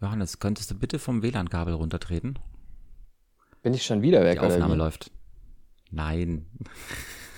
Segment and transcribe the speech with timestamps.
[0.00, 2.38] Johannes, könntest du bitte vom WLAN-Kabel runtertreten?
[3.62, 4.34] Bin ich schon wieder weg?
[4.34, 5.10] Die Aufnahme oder läuft.
[5.90, 6.46] Nein.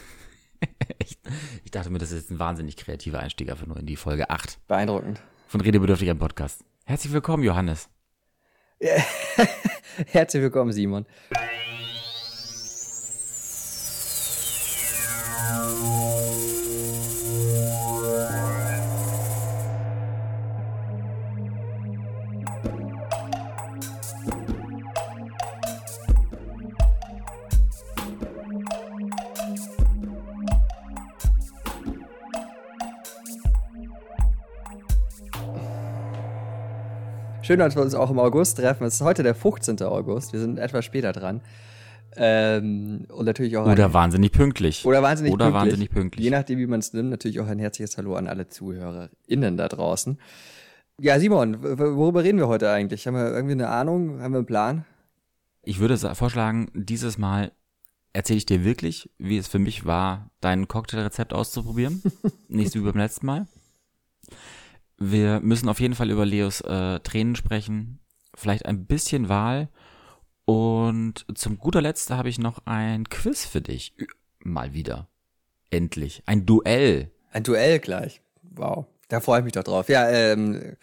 [0.99, 1.19] ich,
[1.65, 4.31] ich dachte mir, das ist jetzt ein wahnsinnig kreativer Einstieg einfach nur in die Folge
[4.31, 5.21] 8 Beeindruckend.
[5.47, 6.65] von Redebedürftig am Podcast.
[6.85, 7.89] Herzlich willkommen, Johannes.
[10.07, 11.07] Herzlich willkommen, Simon.
[37.49, 38.85] Schön, dass wir uns auch im August treffen.
[38.85, 39.81] Es ist heute der 15.
[39.81, 40.35] August.
[40.35, 41.41] Wir sind etwas später dran.
[42.15, 44.85] Ähm, und natürlich auch Oder ein, wahnsinnig pünktlich.
[44.85, 45.63] oder wahnsinnig Oder pünktlich.
[45.63, 46.25] wahnsinnig pünktlich.
[46.25, 47.09] Je nachdem, wie man es nimmt.
[47.09, 50.21] Natürlich auch ein herzliches Hallo an alle ZuhörerInnen da draußen.
[51.01, 53.07] Ja, Simon, worüber reden wir heute eigentlich?
[53.07, 54.21] Haben wir irgendwie eine Ahnung?
[54.21, 54.85] Haben wir einen Plan?
[55.63, 57.53] Ich würde vorschlagen, dieses Mal
[58.13, 62.03] erzähle ich dir wirklich, wie es für mich war, dein Cocktailrezept auszuprobieren.
[62.49, 63.47] Nicht wie beim letzten Mal.
[64.99, 68.01] Wir müssen auf jeden Fall über Leos äh, Tränen sprechen.
[68.35, 69.69] Vielleicht ein bisschen Wahl.
[70.45, 73.95] Und zum guter Letzt habe ich noch ein Quiz für dich.
[74.41, 75.09] Mal wieder.
[75.71, 76.23] Endlich.
[76.27, 77.11] Ein Duell.
[77.31, 78.23] Ein Duell gleich.
[78.43, 78.87] Wow.
[79.09, 79.89] Da freue ich mich doch drauf.
[79.89, 80.77] Ja, ähm, äh,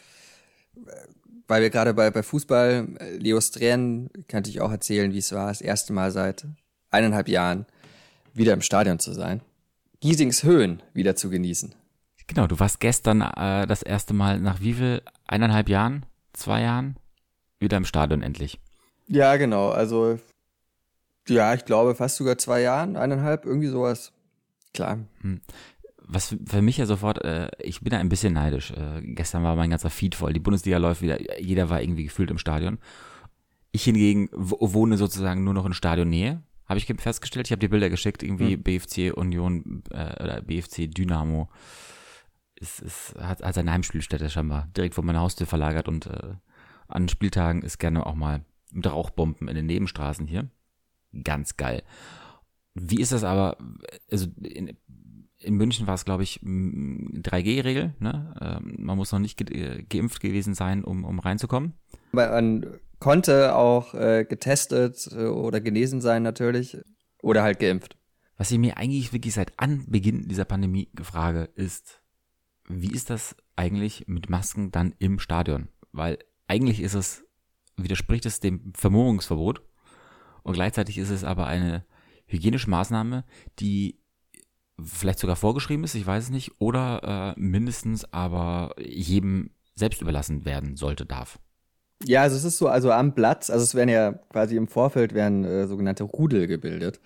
[1.48, 5.32] weil wir gerade bei, bei Fußball, äh, Leos Tränen, kann ich auch erzählen, wie es
[5.32, 6.46] war, das erste Mal seit
[6.90, 7.66] eineinhalb Jahren
[8.34, 9.42] wieder im Stadion zu sein.
[10.00, 11.76] Giesings Höhen wieder zu genießen.
[12.28, 15.02] Genau, du warst gestern äh, das erste Mal nach wie viel?
[15.28, 16.06] Eineinhalb Jahren?
[16.34, 16.98] Zwei Jahren?
[17.60, 18.60] Wieder im Stadion endlich.
[19.08, 19.70] Ja, genau.
[19.70, 20.20] Also,
[21.28, 24.12] ja, ich glaube fast sogar zwei Jahren, eineinhalb, irgendwie sowas.
[24.74, 25.00] Klar.
[26.08, 28.72] was für- mich ja sofort, äh, ich bin da ein bisschen neidisch.
[28.72, 30.34] Äh, gestern war mein ganzer Feed voll.
[30.34, 32.78] Die Bundesliga läuft wieder, jeder war irgendwie gefühlt im Stadion.
[33.72, 36.42] Ich hingegen wo- wohne sozusagen nur noch in Stadionnähe.
[36.68, 37.48] Habe ich ge- festgestellt.
[37.48, 41.50] Ich habe dir Bilder geschickt, irgendwie BFC Union äh, oder BFC Dynamo.
[42.60, 46.36] Es, es hat, hat seine Heimspielstätte scheinbar direkt vor meiner Haustür verlagert und äh,
[46.88, 50.50] an Spieltagen ist gerne auch mal mit Rauchbomben in den Nebenstraßen hier.
[51.24, 51.84] Ganz geil.
[52.74, 53.58] Wie ist das aber,
[54.12, 54.78] also in,
[55.40, 57.94] in München war es, glaube ich, m, 3G-Regel.
[58.00, 58.34] Ne?
[58.42, 61.74] Ähm, man muss noch nicht ge äh, geimpft gewesen sein, um, um reinzukommen.
[62.12, 62.66] Man
[63.00, 66.78] konnte auch äh, getestet äh, oder genesen sein natürlich.
[67.22, 67.98] Oder halt geimpft.
[68.38, 72.02] Was ich mir eigentlich wirklich seit Anbeginn dieser Pandemie frage, ist,
[72.68, 75.70] wie ist das eigentlich mit Masken dann im Stadion?
[75.92, 77.24] Weil eigentlich ist es,
[77.78, 79.62] widerspricht es dem Vermummungsverbot
[80.44, 81.86] und gleichzeitig ist es aber eine
[82.28, 83.24] hygienische Maßnahme,
[83.60, 84.00] die
[84.84, 90.46] vielleicht sogar vorgeschrieben ist, ich weiß es nicht, oder äh, mindestens aber jedem selbst überlassen
[90.46, 91.40] werden sollte, darf.
[92.04, 95.14] Ja, also es ist so, also am Platz, also es werden ja quasi im Vorfeld
[95.14, 97.00] werden äh, sogenannte Rudel gebildet.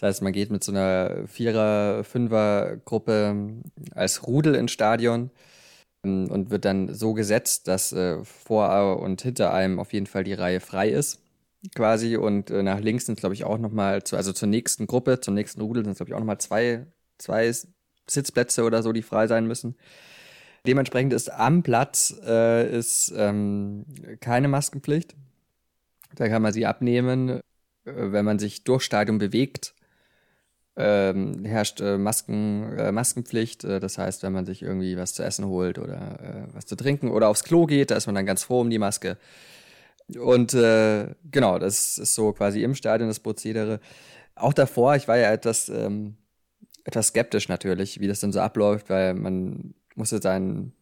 [0.00, 3.62] Das heißt, man geht mit so einer Vierer-, Fünfer-Gruppe
[3.94, 5.30] als Rudel ins Stadion
[6.04, 10.24] ähm, und wird dann so gesetzt, dass äh, vor und hinter einem auf jeden Fall
[10.24, 11.20] die Reihe frei ist,
[11.74, 12.16] quasi.
[12.16, 15.34] Und äh, nach links sind, glaube ich, auch nochmal, zu, also zur nächsten Gruppe, zum
[15.34, 16.86] nächsten Rudel sind, glaube ich, auch nochmal zwei,
[17.18, 17.52] zwei
[18.08, 19.76] Sitzplätze oder so, die frei sein müssen.
[20.66, 23.84] Dementsprechend ist am Platz äh, ist ähm,
[24.20, 25.14] keine Maskenpflicht.
[26.14, 27.28] Da kann man sie abnehmen.
[27.28, 27.40] Äh,
[27.84, 29.74] wenn man sich durch Stadion bewegt,
[30.80, 33.64] ähm, herrscht äh, Masken, äh, Maskenpflicht.
[33.64, 36.76] Äh, das heißt, wenn man sich irgendwie was zu essen holt oder äh, was zu
[36.76, 39.16] trinken oder aufs Klo geht, da ist man dann ganz froh um die Maske.
[40.18, 43.80] Und äh, genau, das ist so quasi im Stadion das Prozedere.
[44.34, 46.16] Auch davor, ich war ja etwas, ähm,
[46.84, 50.72] etwas skeptisch natürlich, wie das denn so abläuft, weil man musste seinen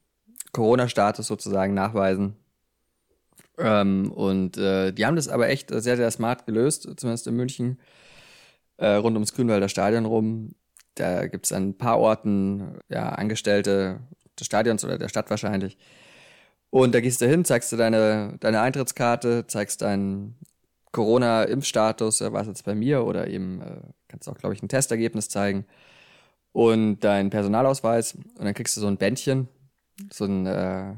[0.52, 2.36] Corona-Status sozusagen nachweisen.
[3.58, 7.78] Ähm, und äh, die haben das aber echt sehr, sehr smart gelöst, zumindest in München,
[8.78, 10.54] äh, rund ums Grünwalder Stadion rum.
[10.94, 14.00] Da gibt es an ein paar Orten ja, Angestellte
[14.38, 15.76] des Stadions oder der Stadt wahrscheinlich.
[16.70, 20.36] Und da gehst du hin, zeigst du deine, deine Eintrittskarte, zeigst deinen
[20.92, 25.28] Corona-Impfstatus, äh, was jetzt bei mir, oder eben äh, kannst auch, glaube ich, ein Testergebnis
[25.28, 25.66] zeigen
[26.52, 29.48] und deinen Personalausweis und dann kriegst du so ein Bändchen,
[30.10, 30.94] so ein äh,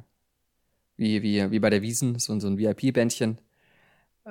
[0.96, 3.38] wie, wie, wie bei der Wiesen, so, so ein VIP-Bändchen.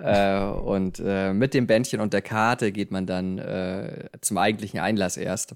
[0.01, 4.79] Äh, und äh, mit dem Bändchen und der Karte geht man dann äh, zum eigentlichen
[4.79, 5.53] Einlass erst,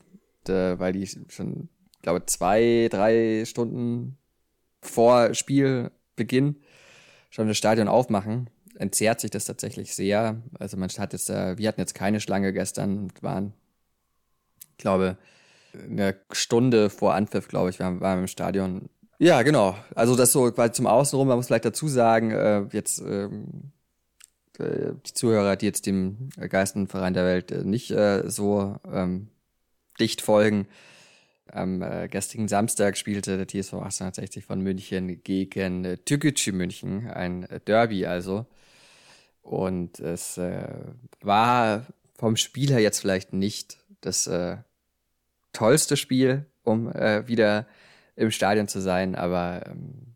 [0.47, 1.69] äh, weil die schon,
[2.01, 4.17] glaube zwei, drei Stunden
[4.81, 6.57] vor Spielbeginn
[7.29, 8.49] schon das Stadion aufmachen.
[8.75, 10.41] Entzerrt sich das tatsächlich sehr.
[10.59, 13.53] Also man hat jetzt, äh, wir hatten jetzt keine Schlange gestern und waren,
[14.83, 15.17] glaube,
[15.73, 18.89] eine Stunde vor Anpfiff, glaube ich, waren, waren wir im Stadion.
[19.17, 19.75] Ja, genau.
[19.95, 23.82] Also das so quasi zum Außenrum, man muss vielleicht dazu sagen, äh, jetzt ähm, äh,
[24.59, 29.29] die Zuhörer, die jetzt dem Geistenverein der Welt äh, nicht äh, so ähm,
[29.99, 30.67] dicht folgen.
[31.51, 37.43] Am äh, gestrigen Samstag spielte der TSV 1860 von München gegen äh, Türkgücü München, ein
[37.43, 38.45] äh, Derby also.
[39.41, 40.67] Und es äh,
[41.21, 41.85] war
[42.15, 44.57] vom Spiel her jetzt vielleicht nicht das äh,
[45.51, 47.67] tollste Spiel, um wieder
[48.15, 50.12] im Stadion zu sein, aber ähm,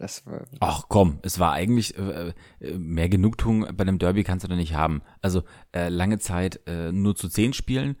[0.00, 0.46] das war.
[0.60, 4.56] Ach komm, es war eigentlich äh, äh, mehr Genugtuung bei einem Derby kannst du da
[4.56, 5.02] nicht haben.
[5.22, 5.42] Also
[5.72, 7.96] äh, lange Zeit äh, nur zu zehn Spielen,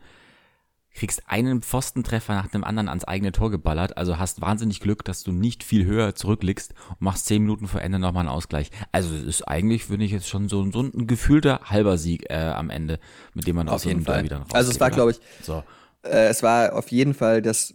[0.92, 5.22] kriegst einen Pfostentreffer nach dem anderen ans eigene Tor geballert, also hast wahnsinnig Glück, dass
[5.22, 8.70] du nicht viel höher zurückliegst und machst zehn Minuten vor Ende nochmal einen Ausgleich.
[8.90, 12.34] Also es ist eigentlich, finde ich, jetzt schon so, so ein gefühlter halber Sieg äh,
[12.34, 12.98] am Ende,
[13.34, 14.14] mit dem man Auf aus so jeden einem Fall.
[14.16, 14.56] Derby dann rausgeht.
[14.56, 15.62] Also es war, glaube ich, So.
[16.02, 17.72] äh, es war auf jeden Fall das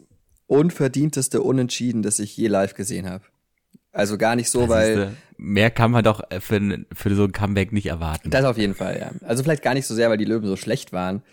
[0.48, 3.24] unverdienteste Unentschieden, das ich je live gesehen habe.
[3.96, 7.32] Also gar nicht so, Da weil siehste, mehr kann man doch für, für so ein
[7.32, 8.30] Comeback nicht erwarten.
[8.30, 9.12] Das auf jeden Fall, ja.
[9.26, 11.24] Also vielleicht gar nicht so sehr, weil die Löwen so schlecht waren,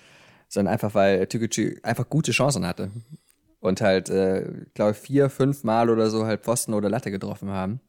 [0.49, 2.93] sondern einfach, weil Türkgücü einfach gute Chancen hatte.
[3.59, 4.45] Und halt, äh,
[4.75, 7.81] glaube vier, fünf Mal oder so halt Pfosten oder Latte getroffen haben.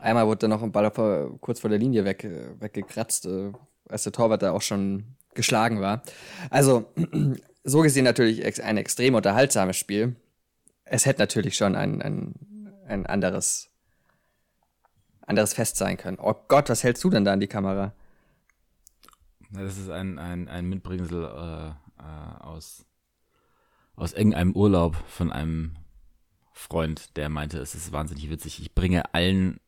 [0.00, 3.52] Einmal wurde dann noch ein Ball vor, kurz vor der Linie weg, äh, weggekratzt, äh,
[3.86, 5.04] als der Torwart da auch schon
[5.34, 6.02] geschlagen war.
[6.48, 6.86] Also,
[7.64, 10.16] so gesehen natürlich ein extrem unterhaltsames Spiel.
[10.86, 12.34] Es hätte natürlich schon ein, ein,
[12.86, 13.70] ein anderes,
[15.30, 16.18] anderes Fest sein können.
[16.20, 17.94] Oh Gott, was hältst du denn da an die Kamera?
[19.50, 22.84] Das ist ein, ein, ein Mitbringsel äh, äh, aus,
[23.96, 25.76] aus irgendeinem Urlaub von einem
[26.52, 28.60] Freund, der meinte, es ist wahnsinnig witzig.
[28.60, 29.58] Ich bringe allen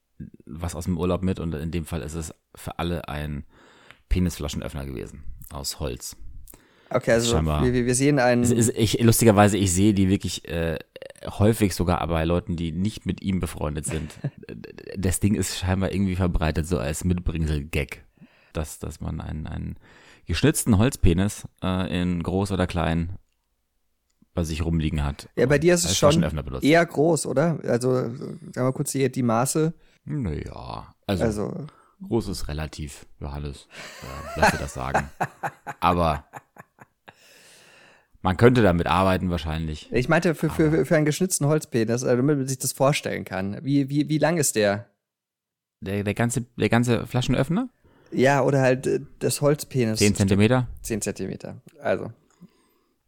[0.44, 3.44] was aus dem Urlaub mit und in dem Fall ist es für alle ein
[4.08, 6.16] Penisflaschenöffner gewesen aus Holz.
[6.94, 7.64] Okay, also Scheinbar.
[7.64, 8.42] wir, wir sehen einen.
[8.76, 10.78] Ich, lustigerweise, ich sehe die wirklich äh,
[11.38, 14.12] häufig sogar bei Leuten, die nicht mit ihm befreundet sind.
[14.94, 18.04] Das Ding ist scheinbar irgendwie verbreitet so als Mitbringsel-Gag,
[18.52, 19.76] dass, dass man einen, einen
[20.26, 23.16] geschnitzten Holzpenis äh, in groß oder klein
[24.34, 25.28] bei sich rumliegen hat.
[25.36, 26.22] ja, bei dir ist es schon
[26.60, 27.58] eher groß, oder?
[27.64, 29.72] Also, sagen wir mal kurz die, die Maße.
[30.04, 31.66] Naja, also, Also,
[32.06, 33.66] groß ist relativ, Johannes.
[34.02, 35.10] Äh, lass dir das sagen.
[35.80, 36.24] Aber
[38.22, 39.92] man könnte damit arbeiten wahrscheinlich.
[39.92, 43.58] ich meinte für, für, für einen geschnitzten Holzpenis, also damit man sich das vorstellen kann.
[43.62, 44.86] Wie, wie, wie lang ist der?
[45.80, 47.68] Der, der, ganze, der ganze Flaschenöffner?
[48.12, 49.98] Ja, oder halt äh, das Holzpenis.
[49.98, 50.68] 10 Zentimeter?
[50.82, 51.60] 10 Zentimeter.
[51.80, 52.12] Also.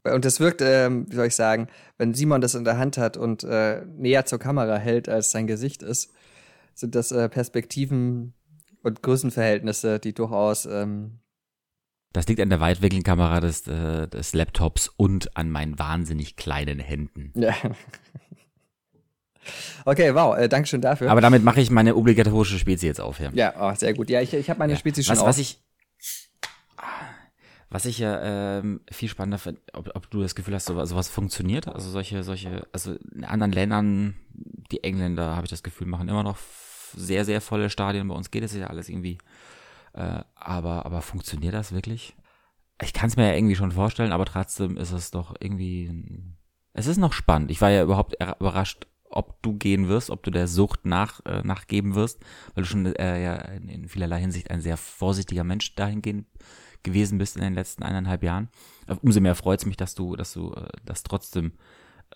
[0.03, 3.17] Und das wirkt, ähm, wie soll ich sagen, wenn Simon das in der Hand hat
[3.17, 6.13] und äh, näher zur Kamera hält, als sein Gesicht ist,
[6.75, 8.35] sind das äh, Perspektiven
[8.83, 11.21] und Größenverhältnisse, die durchaus ähm,
[12.15, 17.33] Das liegt an der Weitwinkelkamera des, äh, des Laptops und an meinen wahnsinnig kleinen Händen.
[17.35, 17.55] Ja.
[19.85, 21.11] Okay, wow, äh, Dankeschön dafür.
[21.11, 23.21] Aber damit mache ich meine obligatorische Spezie jetzt auf.
[23.21, 24.09] Ja, ja, oh, sehr gut.
[24.09, 24.79] Ja, ich, ich habe meine Ja.
[24.79, 25.29] Spezies schon was, auf.
[25.29, 25.61] was ich
[27.69, 31.09] was ich ja ähm, viel spannender finde, ob, ob du das Gefühl hast, sowas, sowas
[31.09, 34.15] funktioniert, also solche, solche, also in anderen Ländern,
[34.71, 36.39] die Engländer, habe ich das Gefühl, machen immer noch
[36.97, 38.07] sehr, sehr volle Stadien.
[38.07, 39.19] Bei uns geht es ja alles irgendwie.
[39.95, 42.17] Äh, aber, aber funktioniert das wirklich?
[42.83, 46.35] Ich kann es mir ja irgendwie schon vorstellen, aber trotzdem ist es doch irgendwie.
[46.73, 47.51] Es ist noch spannend.
[47.51, 51.25] Ich war ja überhaupt er- überrascht, ob du gehen wirst, ob du der Sucht nach,
[51.25, 52.21] äh, nachgeben wirst,
[52.55, 56.27] weil du schon äh, ja in, in vielerlei Hinsicht ein sehr vorsichtiger Mensch dahingehend
[56.83, 58.49] gewesen bist in den letzten eineinhalb Jahren.
[58.89, 61.53] Äh, Umso mehr freut es mich, dass du, dass du äh, das trotzdem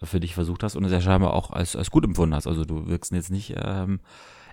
[0.00, 2.48] äh, für dich versucht hast und es ja scheinbar auch als, als gut empfunden hast.
[2.48, 4.00] Also du wirkst jetzt nicht ähm,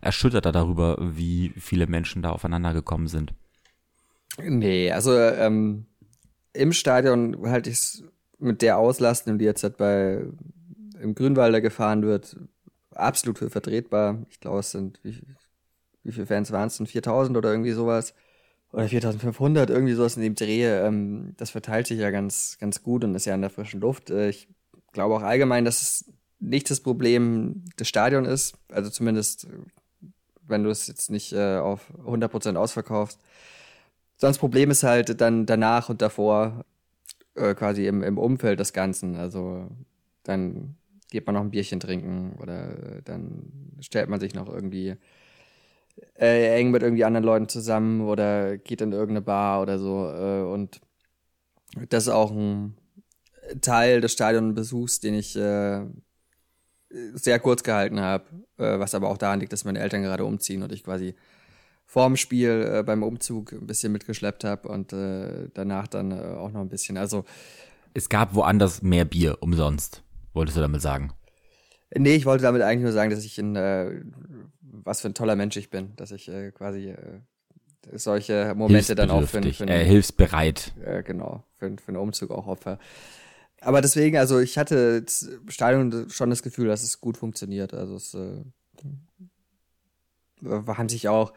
[0.06, 3.34] erschütterter darüber, wie viele Menschen da aufeinander gekommen sind.
[4.38, 5.86] Nee, also ähm,
[6.54, 8.04] im Stadion halte ich es
[8.40, 10.22] mit der Auslastung, die jetzt halt bei
[11.02, 12.38] im Grünwalder gefahren wird,
[12.92, 14.26] absolut für vertretbar.
[14.30, 15.22] Ich glaube, es sind, wie,
[16.04, 16.88] wie viele Fans waren es denn?
[16.88, 18.14] 4000 oder irgendwie sowas?
[18.72, 20.66] Oder 4500, irgendwie sowas in dem Dreh.
[20.66, 24.10] Ähm, das verteilt sich ja ganz, ganz gut und ist ja in der frischen Luft.
[24.10, 24.48] Äh, ich
[24.92, 28.58] glaube auch allgemein, dass es nicht das Problem des Stadions ist.
[28.70, 29.48] Also zumindest,
[30.48, 33.20] wenn du es jetzt nicht äh, auf 100% ausverkaufst.
[34.18, 36.66] Sonst Problem ist halt dann danach und davor
[37.36, 39.16] äh, quasi im, im Umfeld des Ganzen.
[39.16, 39.68] Also
[40.24, 40.76] dann
[41.12, 44.96] geht man noch ein Bierchen trinken oder äh, dann stellt man sich noch irgendwie
[46.20, 50.10] äh, eng mit irgendwie anderen Leuten zusammen oder geht in irgendeine Bar oder so.
[50.10, 50.82] Äh, und
[51.90, 52.76] das ist auch ein
[53.62, 55.86] Teil des Stadionbesuchs, den ich äh,
[57.14, 58.26] sehr kurz gehalten habe,
[58.58, 61.16] äh, was aber auch daran liegt, dass meine Eltern gerade umziehen und ich quasi
[61.86, 66.52] vorm Spiel äh, beim Umzug ein bisschen mitgeschleppt habe und äh, danach dann äh, auch
[66.52, 66.98] noch ein bisschen.
[66.98, 67.26] Also
[67.94, 71.14] Es gab woanders mehr Bier umsonst, wolltest du damit sagen.
[71.96, 74.02] Nee, ich wollte damit eigentlich nur sagen, dass ich ein, äh,
[74.62, 76.94] was für ein toller Mensch ich bin, dass ich äh, quasi
[77.94, 80.74] solche Momente dann auch für, für äh, hilfsbereit.
[81.06, 82.80] genau, für, für einen Umzug auch opfer.
[83.62, 85.06] Aber deswegen, also ich hatte
[85.48, 87.74] Stadion schon das Gefühl, dass es gut funktioniert.
[87.74, 88.44] Also es äh,
[90.44, 91.34] haben sich auch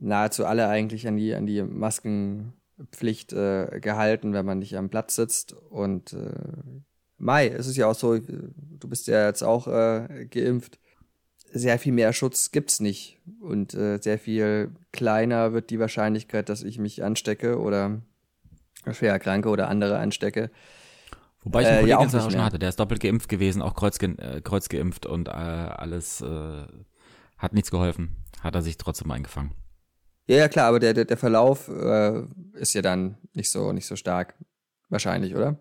[0.00, 5.16] nahezu alle eigentlich an die, an die Maskenpflicht äh, gehalten, wenn man nicht am Platz
[5.16, 5.52] sitzt.
[5.52, 6.32] Und äh,
[7.18, 10.78] Mai, es ist ja auch so, du bist ja jetzt auch äh, geimpft.
[11.50, 13.18] Sehr viel mehr Schutz gibt's nicht.
[13.40, 18.02] Und äh, sehr viel kleiner wird die Wahrscheinlichkeit, dass ich mich anstecke oder
[18.92, 20.50] schwer erkranke oder andere anstecke.
[21.48, 23.74] Wobei ich Äh, einen Kollegen ja, auch schon hatte, der ist doppelt geimpft gewesen, auch
[23.74, 26.66] kreuzge äh, kreuzgeimpft und äh, alles äh,
[27.38, 28.16] hat nichts geholfen.
[28.42, 29.52] Hat er sich trotzdem eingefangen.
[30.26, 33.86] Ja, ja, klar, aber der, der, der Verlauf äh, ist ja dann nicht so, nicht
[33.86, 34.34] so stark.
[34.90, 35.58] Wahrscheinlich, oder?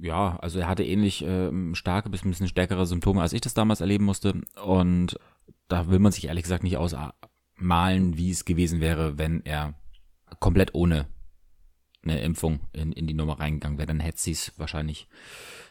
[0.00, 3.52] Ja, also er hatte ähnlich ähm, starke bis ein bisschen stärkere Symptome, als ich das
[3.52, 4.42] damals erleben musste.
[4.64, 5.18] Und
[5.66, 9.74] da will man sich ehrlich gesagt nicht ausmalen, wie es gewesen wäre, wenn er
[10.38, 11.06] komplett ohne
[12.02, 13.86] eine Impfung in, in die Nummer reingegangen wäre.
[13.86, 15.08] Dann hätte sie es wahrscheinlich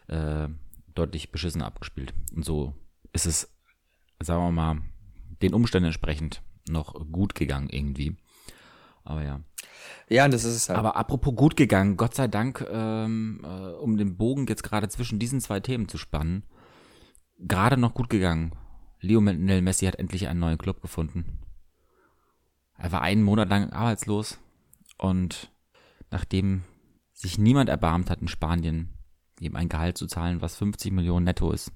[0.08, 0.48] äh,
[0.94, 2.14] deutlich beschissen abgespielt.
[2.36, 2.74] Und so
[3.14, 3.54] ist es,
[4.20, 4.82] sagen wir mal,
[5.42, 8.18] den Umständen entsprechend noch gut gegangen irgendwie.
[9.04, 9.42] Aber ja.
[10.08, 10.78] Ja, das ist es halt.
[10.78, 15.20] Aber apropos gut gegangen, Gott sei Dank, ähm, äh, um den Bogen jetzt gerade zwischen
[15.20, 16.44] diesen zwei Themen zu spannen,
[17.40, 18.54] gerade noch gut gegangen.
[19.02, 21.40] Lionel Messi hat endlich einen neuen Club gefunden.
[22.78, 24.40] Er war einen Monat lang arbeitslos
[24.98, 25.52] und
[26.12, 26.63] nachdem
[27.13, 28.94] sich niemand erbarmt hat in Spanien,
[29.39, 31.72] ihm ein Gehalt zu zahlen, was 50 Millionen netto ist.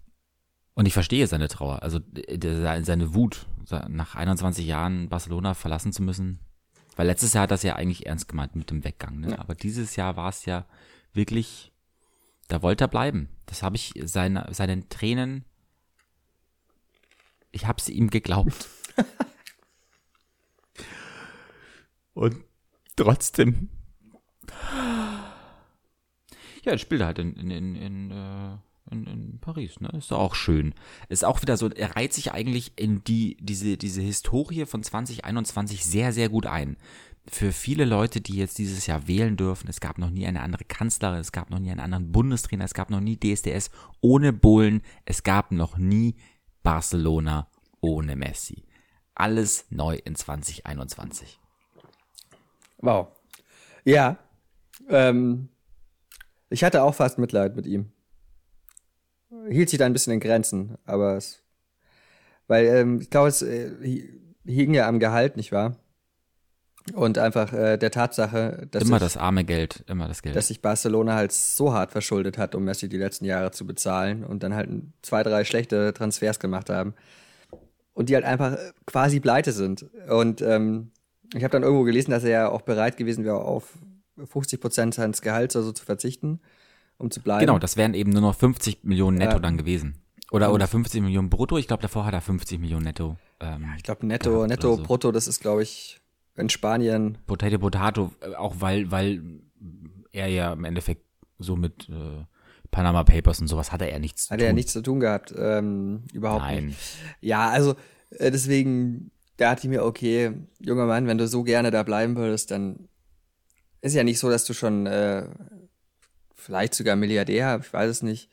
[0.74, 3.48] Und ich verstehe seine Trauer, also äh, seine Wut,
[3.88, 6.40] nach 21 Jahren Barcelona verlassen zu müssen.
[6.96, 9.20] Weil letztes Jahr hat das ja eigentlich ernst gemeint mit dem Weggang.
[9.20, 9.32] Ne?
[9.32, 9.40] Ja.
[9.40, 10.66] Aber dieses Jahr war es ja
[11.14, 11.72] wirklich,
[12.48, 13.30] da wollte er bleiben.
[13.46, 15.46] Das habe ich seine, seinen Tränen,
[17.52, 18.68] ich habe sie ihm geglaubt.
[22.14, 22.38] Und
[22.96, 23.70] trotzdem.
[26.64, 28.58] Ja, jetzt spielt er halt in, in, in, in, äh,
[28.92, 29.90] in, in Paris, ne?
[29.98, 30.74] Ist doch auch schön.
[31.10, 35.84] Ist auch wieder so, er reiht sich eigentlich in die, diese, diese Historie von 2021
[35.84, 36.78] sehr, sehr gut ein.
[37.28, 40.66] Für viele Leute, die jetzt dieses Jahr wählen dürfen, es gab noch nie eine andere
[40.66, 44.82] Kanzlerin, es gab noch nie einen anderen Bundestrainer, es gab noch nie DSDS ohne Bohlen,
[45.06, 46.16] es gab noch nie
[46.64, 47.48] Barcelona
[47.80, 48.66] ohne Messi.
[49.16, 51.40] Alles neu in 2021.
[52.80, 53.08] wow.
[53.86, 54.18] Ja.
[54.90, 55.50] Ähm,
[56.50, 57.92] ich hatte auch fast Mitleid mit ihm.
[59.50, 61.42] Hielt sich da ein bisschen in Grenzen, aber es.
[62.48, 65.78] Weil, ähm, ich glaube, es äh, hi- hing ja am Gehalt, nicht wahr?
[66.94, 70.36] Und einfach äh, der Tatsache, dass immer sich, das arme Geld, immer das Geld.
[70.36, 74.26] dass sich Barcelona halt so hart verschuldet hat, um Messi die letzten Jahre zu bezahlen
[74.26, 74.70] und dann halt
[75.02, 76.94] zwei, drei schlechte Transfers gemacht haben.
[77.94, 79.84] Und die halt einfach äh, quasi pleite sind.
[80.10, 80.92] Und ähm,
[81.34, 83.78] ich habe dann irgendwo gelesen, dass er ja auch bereit gewesen wäre, auf
[84.18, 86.40] 50 Prozent seines Gehalts also zu verzichten,
[86.98, 87.42] um zu bleiben.
[87.46, 89.40] Genau, das wären eben nur noch 50 Millionen netto Ja.
[89.40, 89.98] dann gewesen.
[90.32, 91.58] Oder, oder 50 Millionen brutto.
[91.58, 93.18] Ich glaube, davor hat er 50 Millionen netto.
[93.40, 94.84] Ähm, Ich glaube, netto, netto, so.
[94.84, 96.00] brutto, das ist, glaube ich,
[96.36, 97.20] in Spanien.
[97.28, 99.22] Potato Potato, äh, auch weil, weil
[100.12, 101.04] er ja im Endeffekt
[101.38, 102.24] so mit äh,
[102.72, 104.44] Panama Papers und sowas hatte er nichts zu Hat tun.
[104.44, 105.34] er ja nichts zu tun gehabt.
[105.38, 106.68] Ähm, überhaupt Nein.
[106.68, 106.80] nicht.
[107.22, 107.76] Ja, also
[108.12, 112.50] äh, deswegen dachte ich mir, okay, junger Mann, wenn du so gerne da bleiben würdest,
[112.50, 112.88] dann
[113.84, 115.26] ist ja nicht so, dass du schon äh,
[116.36, 118.30] vielleicht sogar Milliardär, ich weiß es nicht.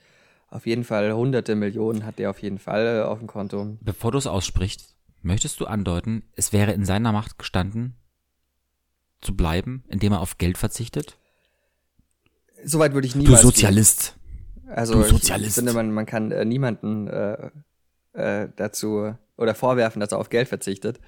[0.48, 3.76] Auf jeden Fall hunderte Millionen hat der auf jeden Fall äh, auf dem Konto.
[3.80, 7.94] Bevor du es aussprichst, möchtest du andeuten, es wäre in seiner Macht gestanden,
[9.20, 11.18] zu bleiben, indem er auf Geld verzichtet?
[12.64, 13.42] Soweit würde ich Du niemals.
[13.42, 14.16] Sozialist.
[14.62, 14.72] Gehen.
[14.72, 15.48] Also du Sozialist.
[15.48, 17.50] Ich finde, man, man kann äh, niemanden äh,
[18.12, 21.00] äh, dazu oder vorwerfen, dass er auf Geld verzichtet.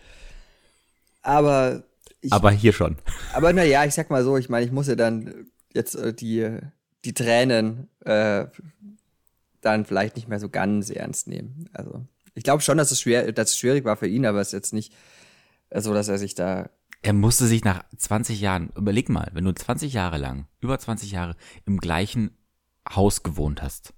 [1.22, 1.84] Aber
[2.22, 2.96] ich Aber hier schon.
[3.34, 6.58] Aber naja, ich sag mal so, ich meine, ich muss ja dann jetzt äh, die,
[7.04, 8.46] die Tränen äh,
[9.60, 11.68] dann vielleicht nicht mehr so ganz ernst nehmen.
[11.72, 14.48] Also ich glaube schon, dass es schwer, dass es schwierig war für ihn, aber es
[14.48, 14.94] ist jetzt nicht
[15.70, 16.70] äh, so, dass er sich da.
[17.02, 21.10] Er musste sich nach 20 Jahren, überleg mal, wenn du 20 Jahre lang, über 20
[21.10, 21.36] Jahre
[21.66, 22.36] im gleichen
[22.88, 23.92] Haus gewohnt hast,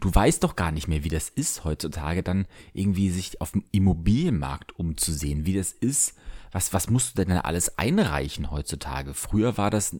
[0.00, 3.64] du weißt doch gar nicht mehr, wie das ist heutzutage, dann irgendwie sich auf dem
[3.72, 6.14] Immobilienmarkt umzusehen, wie das ist.
[6.52, 9.14] Was, was musst du denn da alles einreichen heutzutage?
[9.14, 9.94] Früher war das,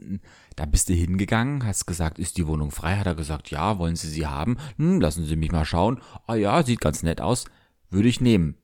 [0.56, 2.96] da bist du hingegangen, hast gesagt, ist die Wohnung frei?
[2.96, 4.56] Hat er gesagt, ja, wollen Sie sie haben?
[4.76, 6.00] Hm, lassen Sie mich mal schauen.
[6.26, 7.44] Ah ja, sieht ganz nett aus.
[7.90, 8.56] Würde ich nehmen.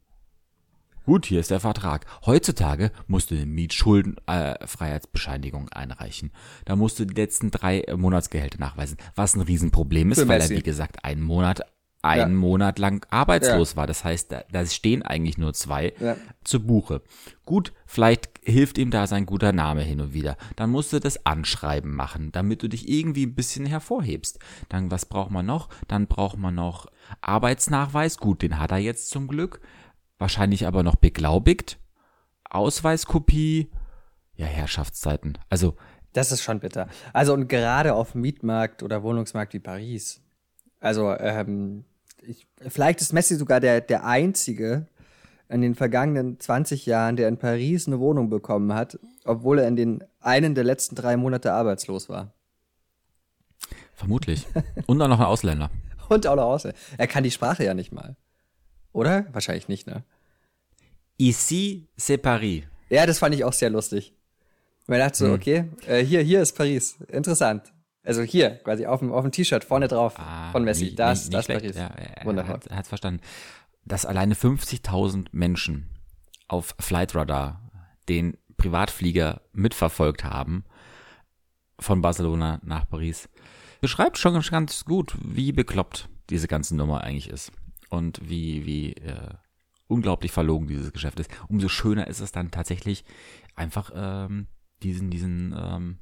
[1.05, 2.07] Gut, hier ist der Vertrag.
[2.27, 6.31] Heutzutage musst du eine Mietschuldenfreiheitsbescheinigung einreichen.
[6.65, 10.39] Da musst du die letzten drei äh, Monatsgehälter nachweisen, was ein Riesenproblem ist, Für weil
[10.41, 10.59] er, Messi.
[10.59, 11.63] wie gesagt, einen Monat
[12.03, 12.39] einen Ja.
[12.39, 13.87] Monat lang arbeitslos war.
[13.87, 16.17] Das heißt, da, da stehen eigentlich nur zwei Ja.
[16.45, 17.01] zu Buche.
[17.47, 20.37] Gut, vielleicht hilft ihm da sein guter Name hin und wieder.
[20.57, 24.41] Dann musst du das Anschreiben machen, damit du dich irgendwie ein bisschen hervorhebst.
[24.69, 25.69] Dann, was braucht man noch?
[25.89, 26.87] Dann braucht man noch
[27.21, 28.19] Arbeitsnachweis.
[28.19, 29.61] Gut, den hat er jetzt zum Glück.
[30.19, 31.79] Wahrscheinlich aber noch beglaubigt.
[32.51, 33.71] Ausweiskopie.
[34.35, 35.39] Ja, Herrschaftszeiten.
[35.49, 35.77] Also,
[36.15, 36.89] Das ist schon bitter.
[37.15, 40.21] Also und gerade auf dem Mietmarkt oder Wohnungsmarkt wie Paris.
[40.81, 41.85] Also ähm,
[42.27, 44.87] ich, vielleicht ist Messi sogar der, der Einzige
[45.49, 49.77] in den vergangenen 20 Jahren, der in Paris eine Wohnung bekommen hat, obwohl er in
[49.77, 52.33] den einen der letzten drei Monate arbeitslos war.
[53.95, 54.47] vermutlich.
[54.87, 55.71] Und dann noch ein Ausländer.
[56.09, 56.65] Und auch noch aus.
[56.65, 58.17] Er kann die Sprache ja nicht mal.
[58.93, 59.27] Oder?
[59.33, 60.05] Wahrscheinlich nicht, ne?
[61.19, 62.65] Ici, c'est Paris.
[62.91, 64.13] Ja, das fand ich auch sehr lustig.
[64.87, 66.97] Man dachte so, okay, äh, hier, hier ist Paris.
[67.09, 67.73] Interessant.
[68.05, 70.17] Also hier, quasi auf dem, auf dem T-Shirt vorne drauf
[70.53, 70.85] von Messi.
[70.85, 71.61] Ah, Nicht- das, nicht das schlecht.
[71.63, 71.77] Paris.
[71.77, 72.61] Ja, er, Wunderbar.
[72.69, 73.21] Er hat es verstanden.
[73.85, 75.89] Dass alleine 50.000 Menschen
[76.49, 77.71] auf Flightradar
[78.09, 80.65] den Privatflieger mitverfolgt haben
[81.79, 83.29] von Barcelona nach Paris,
[83.81, 87.53] beschreibt schon ganz- ganz gut, wie bekloppt diese ganze Nummer eigentlich ist
[87.91, 89.31] und wie, wie äh,
[89.89, 91.31] unglaublich verlogen dieses Geschäft ist.
[91.49, 93.05] Umso schöner ist es dann tatsächlich
[93.57, 94.47] einfach ähm,
[94.83, 95.99] diesen, diesen ähm,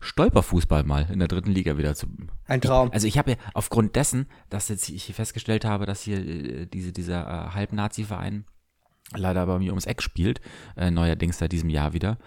[0.00, 2.06] Stolperfußball mal in der dritten Liga wieder zu
[2.46, 2.90] Ein Traum.
[2.90, 6.66] also ich habe ja aufgrund dessen, dass jetzt ich hier festgestellt habe, dass hier äh,
[6.66, 8.44] diese, dieser äh, Halb-Nazi-Verein
[9.14, 10.40] leider bei mir ums Eck spielt,
[10.76, 12.18] äh, neuerdings seit diesem Jahr wieder,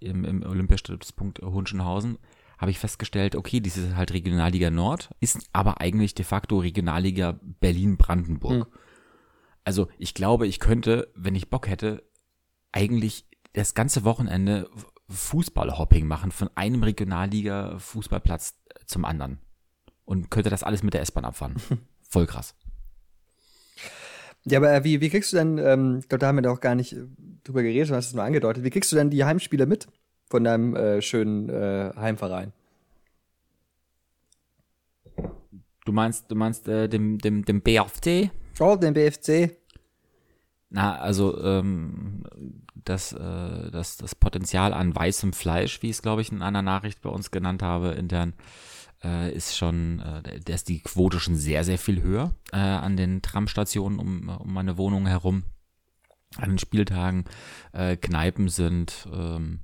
[0.00, 2.18] im, im Olympiastützpunkt Hunschenhausen,
[2.58, 7.40] habe ich festgestellt, okay, dies ist halt Regionalliga Nord, ist aber eigentlich de facto Regionalliga
[7.60, 8.68] Berlin-Brandenburg.
[9.64, 12.04] Also ich glaube, ich könnte, wenn ich Bock hätte,
[12.72, 14.68] eigentlich das ganze Wochenende
[15.12, 18.54] Fußballhopping machen von einem Regionalliga-Fußballplatz
[18.86, 19.38] zum anderen
[20.04, 21.56] und könnte das alles mit der S-Bahn abfahren.
[22.08, 22.54] Voll krass.
[24.44, 26.60] Ja, aber äh, wie, wie kriegst du denn, ähm, ich glaube, da haben wir doch
[26.60, 27.04] gar nicht äh,
[27.44, 29.86] drüber geredet, du hast es nur angedeutet, wie kriegst du denn die Heimspiele mit
[30.28, 32.52] von deinem äh, schönen äh, Heimverein?
[35.84, 38.30] Du meinst, du meinst äh, dem, dem, dem BFC?
[38.60, 39.56] Oh, den BFC.
[40.74, 42.24] Na, also ähm,
[42.74, 46.62] das, äh, das, das Potenzial an weißem Fleisch, wie ich es, glaube ich, in einer
[46.62, 48.32] Nachricht bei uns genannt habe, intern,
[49.04, 52.96] äh, ist schon, äh, da ist die Quote schon sehr, sehr viel höher äh, an
[52.96, 55.44] den Tramstationen um, um meine Wohnung herum.
[56.38, 57.26] An den Spieltagen
[57.74, 59.60] äh, Kneipen sind ähm,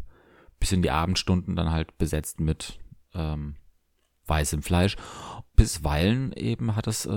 [0.60, 2.78] bis in die Abendstunden dann halt besetzt mit
[3.14, 3.54] ähm,
[4.26, 4.96] weißem Fleisch.
[5.58, 7.10] Bisweilen eben hat es, äh,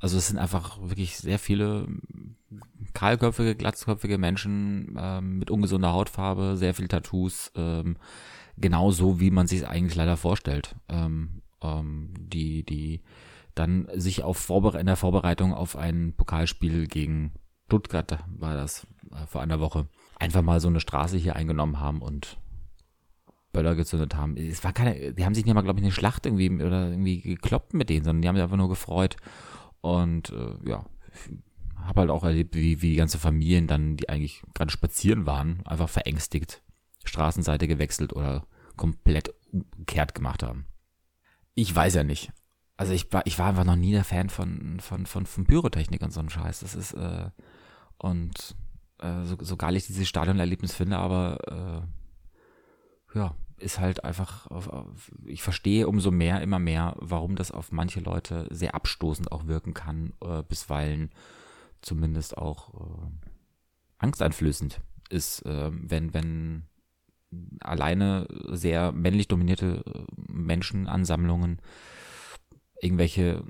[0.00, 1.88] also es sind einfach wirklich sehr viele
[2.94, 7.96] kahlköpfige, glatzköpfige Menschen ähm, mit ungesunder Hautfarbe, sehr viel Tattoos, ähm,
[8.56, 10.76] genau so, wie man sich es eigentlich leider vorstellt.
[10.88, 13.02] Ähm, ähm, die, die
[13.54, 17.32] dann sich auf Vorbere in der Vorbereitung auf ein Pokalspiel gegen
[17.66, 22.02] Stuttgart war das äh, vor einer Woche, einfach mal so eine Straße hier eingenommen haben
[22.02, 22.38] und
[23.56, 24.36] Böller gezündet haben.
[24.36, 27.22] Es war keine, die haben sich nicht mal, glaube ich, eine Schlacht irgendwie oder irgendwie
[27.22, 29.16] gekloppt mit denen, sondern die haben sich einfach nur gefreut.
[29.80, 30.84] Und äh, ja,
[31.80, 35.64] habe halt auch erlebt, wie, wie die ganze Familien dann, die eigentlich gerade spazieren waren,
[35.64, 36.62] einfach verängstigt,
[37.04, 40.66] Straßenseite gewechselt oder komplett umgekehrt gemacht haben.
[41.54, 42.32] Ich weiß ja nicht.
[42.76, 46.02] Also ich war, ich war einfach noch nie der Fan von, von, von, von Pyrotechnik
[46.02, 46.60] und so einem Scheiß.
[46.60, 47.30] Das ist, äh,
[47.96, 48.54] und
[48.98, 51.86] äh, so, so geil ich dieses Stadionerlebnis finde, aber
[53.14, 54.48] äh, ja, ist halt einfach,
[55.24, 59.74] ich verstehe umso mehr, immer mehr, warum das auf manche Leute sehr abstoßend auch wirken
[59.74, 61.10] kann, äh, bisweilen
[61.80, 63.10] zumindest auch äh,
[63.98, 66.64] angsteinflößend ist, äh, wenn, wenn
[67.60, 71.60] alleine sehr männlich dominierte äh, Menschenansammlungen
[72.80, 73.42] irgendwelche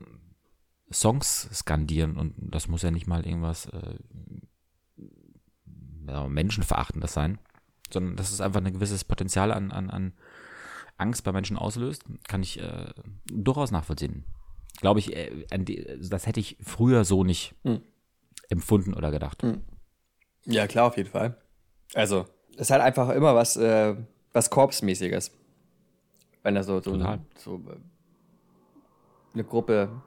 [0.90, 3.98] Songs skandieren und das muss ja nicht mal irgendwas äh,
[6.06, 7.38] ja, menschenverachtendes sein,
[7.92, 10.12] sondern dass es einfach ein gewisses Potenzial an, an, an
[10.98, 12.92] Angst bei Menschen auslöst, kann ich äh,
[13.26, 14.24] durchaus nachvollziehen.
[14.80, 15.46] Glaube ich, äh,
[16.00, 17.80] das hätte ich früher so nicht Hm.
[18.48, 19.42] empfunden oder gedacht.
[20.44, 21.36] Ja, klar, auf jeden Fall.
[21.94, 23.94] Also, es ist halt einfach immer was, äh,
[24.32, 25.32] was Korpsmäßiges.
[26.42, 27.20] Wenn da so, so, Total.
[27.36, 27.76] so äh,
[29.34, 30.02] eine Gruppe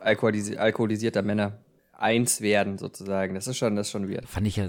[0.00, 1.58] alkoholisi alkoholisierter Männer
[1.92, 3.34] eins werden, sozusagen.
[3.34, 4.28] Das ist schon, das ist schon weird.
[4.28, 4.68] Fand ich ja,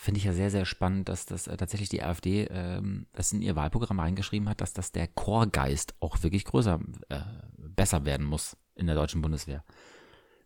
[0.00, 3.42] finde ich ja sehr, sehr spannend, dass das äh, tatsächlich die AfD ähm, das in
[3.42, 7.20] ihr Wahlprogramm reingeschrieben hat, dass das der Chorgeist auch wirklich größer, äh,
[7.58, 9.62] besser werden muss in der deutschen Bundeswehr.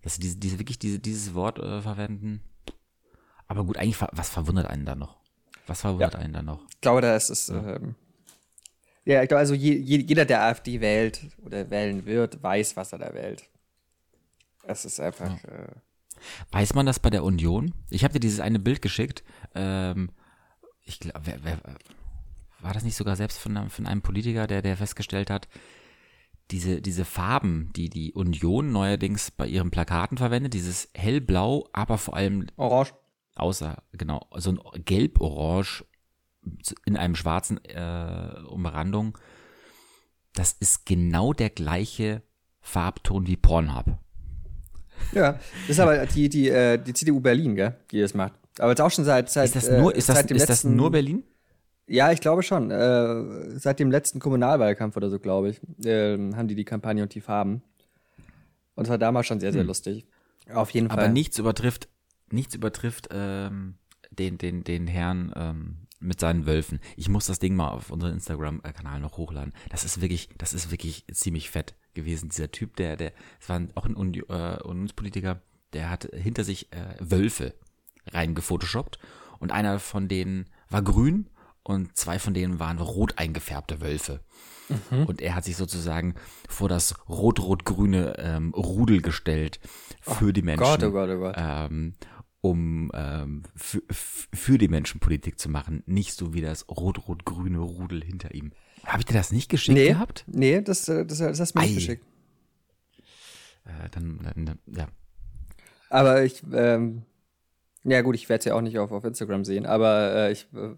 [0.03, 2.43] Dass sie diese, diese wirklich diese, dieses Wort äh, verwenden.
[3.47, 5.19] Aber gut, eigentlich, was verwundert einen da noch?
[5.69, 6.21] Was verwundert Ja.
[6.21, 6.61] einen da noch?
[6.71, 7.49] Ich glaube, da ist es.
[7.49, 7.95] Ähm,
[9.05, 12.99] ja, ich glaube, also je, jeder, der AfD wählt oder wählen wird, weiß, was er
[12.99, 13.45] da wählt.
[14.67, 15.43] Es ist einfach.
[15.45, 15.49] Ja.
[15.49, 15.69] Äh,
[16.53, 17.75] Weiß man das bei der Union?
[17.91, 19.25] Ich habe dir dieses eine Bild geschickt.
[19.55, 20.11] Ähm,
[20.83, 21.59] ich glaube, wer, wer,
[22.61, 25.49] war das nicht sogar selbst von, von einem Politiker, der, der festgestellt hat,
[26.51, 32.17] diese, diese Farben, die die Union neuerdings bei ihren Plakaten verwendet, dieses hellblau, aber vor
[32.17, 32.95] allem orange.
[33.37, 35.85] Außer, genau, so ein gelb-orange
[36.85, 39.19] in einem schwarzen äh, Umrandung,
[40.35, 42.23] das ist genau der gleiche
[42.61, 43.99] Farbton wie Pornhub.
[45.13, 48.35] Ja, das ist aber die, die, äh, die CDU Berlin, gell, die das macht.
[48.59, 50.91] Aber jetzt auch schon seit, seit Ist das nur, ist das, ist letzten, das nur
[50.91, 51.25] Berlin?
[51.87, 52.71] Ja, ich glaube schon.
[52.71, 57.15] Äh, seit dem letzten Kommunalwahlkampf oder so, glaube ich, äh, haben die die Kampagne und
[57.15, 57.63] die Farben.
[58.75, 59.69] Und es war damals schon sehr, sehr hm.
[59.69, 60.07] lustig.
[60.53, 61.05] Auf jeden Aber Fall.
[61.05, 61.89] Aber nichts übertrifft,
[62.31, 63.75] nichts übertrifft ähm,
[64.11, 66.81] den, den, den Herrn ähm, mit seinen Wölfen.
[66.97, 69.53] Ich muss das Ding mal auf unseren Instagram-Kanal noch hochladen.
[69.71, 72.29] Das ist wirklich, das ist wirklich ziemlich fett gewesen.
[72.29, 75.41] Dieser Typ, der, der, es war auch ein äh, Unionspolitiker,
[75.73, 77.55] der hat hinter sich äh, Wölfe
[78.13, 78.99] reingefotoshoppt
[79.39, 81.29] und einer von denen war grün
[81.63, 84.21] und zwei von denen waren rot eingefärbte Wölfe.
[84.91, 85.05] Mhm.
[85.05, 86.15] Und er hat sich sozusagen
[86.49, 89.61] vor das rot-rot-grüne ähm, Rudel gestellt
[90.01, 90.65] für oh die Menschen.
[90.65, 91.35] Gott, oh Gott, oh Gott.
[91.37, 91.95] Ähm,
[92.45, 98.35] um ähm, für, die Menschen Politik zu machen, nicht so wie das rot-rot-grüne Rudel hinter
[98.35, 98.53] ihm.
[98.85, 100.27] Habe ich dir das nicht geschickt nee, gehabt?
[100.27, 102.05] Nee, das, äh, das, das hast du mir nicht geschickt.
[103.65, 104.89] Äh, dann, dann, ja.
[105.89, 107.07] Aber ich, ähm,
[107.83, 110.47] ja gut, ich werde es ja auch nicht auf, auf Instagram sehen, aber äh, ich,
[110.53, 110.75] äh,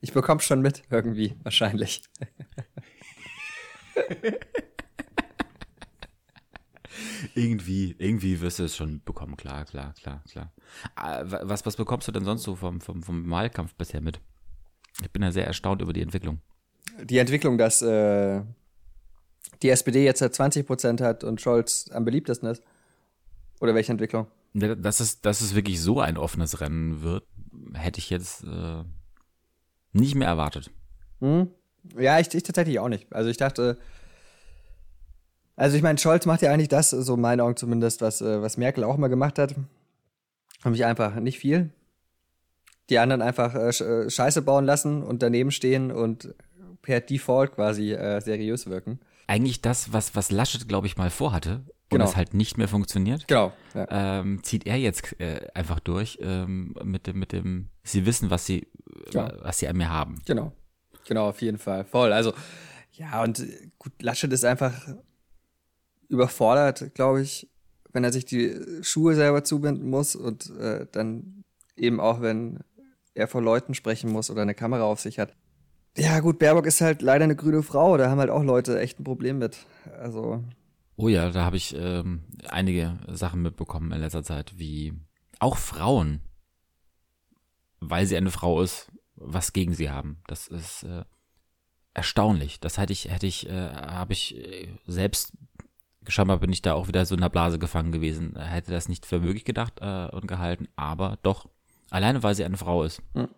[0.00, 2.02] ich bekomme schon mit, irgendwie, wahrscheinlich.
[7.34, 10.52] irgendwie, irgendwie wirst du es schon bekommen, klar, klar, klar, klar.
[10.94, 14.20] Ah, was, was bekommst du denn sonst so vom, vom, vom Wahlkampf bisher mit?
[15.02, 16.40] Ich bin ja sehr erstaunt über die Entwicklung.
[17.02, 18.42] Die Entwicklung, dass äh,
[19.62, 22.62] die SPD jetzt 20 Prozent hat und Scholz am beliebtesten ist?
[23.60, 24.26] Oder welche Entwicklung?
[24.54, 27.24] Dass es, dass es wirklich so ein offenes Rennen wird,
[27.74, 28.84] hätte ich jetzt äh,
[29.92, 30.70] nicht mehr erwartet.
[31.20, 31.48] Hm?
[31.98, 33.12] Ja, ich, ich tatsächlich auch nicht.
[33.12, 33.78] Also ich dachte,
[35.58, 38.40] also ich meine, Scholz macht ja eigentlich das, so in meinen Augen zumindest, was, äh,
[38.40, 39.56] was Merkel auch mal gemacht hat.
[40.64, 41.70] Nämlich einfach nicht viel.
[42.90, 46.32] Die anderen einfach äh, äh, Scheiße bauen lassen und daneben stehen und
[46.80, 49.00] per Default quasi äh, seriös wirken.
[49.26, 52.04] Eigentlich das, was, was Laschet, glaube ich, mal vorhatte und genau.
[52.04, 53.26] es halt nicht mehr funktioniert.
[53.26, 53.52] Genau.
[53.74, 54.20] Ja.
[54.20, 58.46] Ähm, zieht er jetzt äh, einfach durch ähm, mit dem, mit dem, sie wissen, was
[58.46, 58.68] sie,
[59.12, 59.32] ja.
[59.42, 60.22] was sie an mir haben.
[60.24, 60.52] Genau.
[61.08, 61.84] Genau, auf jeden Fall.
[61.84, 62.12] Voll.
[62.12, 62.32] Also,
[62.92, 63.44] ja, und
[63.78, 64.72] gut, Laschet ist einfach
[66.08, 67.48] überfordert, glaube ich,
[67.92, 71.44] wenn er sich die Schuhe selber zubinden muss und äh, dann
[71.76, 72.60] eben auch, wenn
[73.14, 75.34] er vor Leuten sprechen muss oder eine Kamera auf sich hat.
[75.96, 79.00] Ja, gut, Baerbock ist halt leider eine grüne Frau, da haben halt auch Leute echt
[79.00, 79.66] ein Problem mit.
[79.98, 80.44] Also.
[80.96, 84.94] Oh ja, da habe ich ähm, einige Sachen mitbekommen in letzter Zeit, wie
[85.40, 86.20] auch Frauen,
[87.80, 90.22] weil sie eine Frau ist, was gegen sie haben.
[90.26, 91.04] Das ist äh,
[91.94, 92.60] erstaunlich.
[92.60, 95.32] Das hätte ich, hätte ich, äh, habe ich äh, selbst
[96.06, 98.38] scheinbar bin ich da auch wieder so in der Blase gefangen gewesen.
[98.38, 101.48] Hätte das nicht für möglich gedacht äh, und gehalten, aber doch.
[101.90, 103.02] Alleine, weil sie eine Frau ist.
[103.14, 103.28] Hm.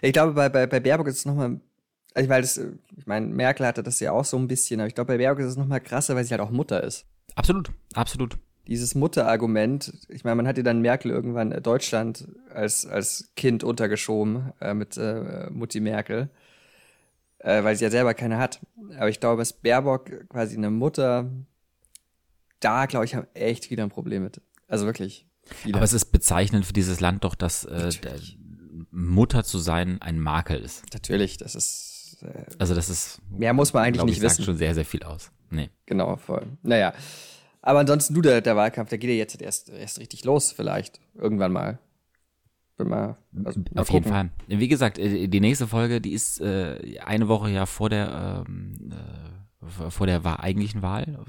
[0.00, 1.60] Ich glaube, bei, bei, bei Baerbock ist es nochmal,
[2.14, 2.60] also weil das,
[2.96, 5.40] ich meine, Merkel hatte das ja auch so ein bisschen, aber ich glaube, bei Baerbock
[5.40, 7.06] ist es nochmal krasser, weil sie halt auch Mutter ist.
[7.34, 8.38] Absolut, absolut.
[8.66, 14.52] Dieses Mutterargument, ich meine, man hat ja dann Merkel irgendwann Deutschland als, als Kind untergeschoben
[14.60, 16.30] äh, mit äh, Mutti Merkel
[17.42, 18.60] äh, weil sie ja selber keine hat.
[18.96, 21.30] Aber ich glaube, dass Baerbock quasi eine Mutter,
[22.60, 24.40] da glaube ich, haben echt wieder ein Problem mit.
[24.68, 25.26] Also wirklich.
[25.44, 25.76] Viele.
[25.76, 27.90] Aber es ist bezeichnend für dieses Land doch, dass äh,
[28.90, 30.84] Mutter zu sein ein Makel ist.
[30.92, 32.18] Natürlich, das ist.
[32.22, 33.20] Äh, also das ist.
[33.30, 34.36] Mehr muss man eigentlich nicht ich, wissen.
[34.36, 35.30] Sagt schon sehr, sehr viel aus.
[35.50, 35.70] Nee.
[35.86, 36.46] Genau, voll.
[36.62, 36.94] Naja.
[37.60, 41.00] Aber ansonsten, du, der, der Wahlkampf, der geht ja jetzt erst, erst richtig los, vielleicht.
[41.14, 41.78] Irgendwann mal.
[42.76, 44.04] Bin mal, also mal Auf gucken.
[44.04, 44.30] jeden Fall.
[44.48, 48.90] Wie gesagt, äh, die nächste Folge, die ist äh, eine Woche ja vor der ähm,
[48.90, 51.24] äh, vor der eigentlichen Wahl.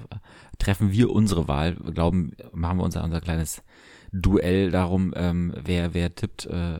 [0.58, 3.62] Treffen wir unsere Wahl, glauben, machen wir unser unser kleines
[4.12, 6.79] Duell darum, ähm, wer wer tippt äh,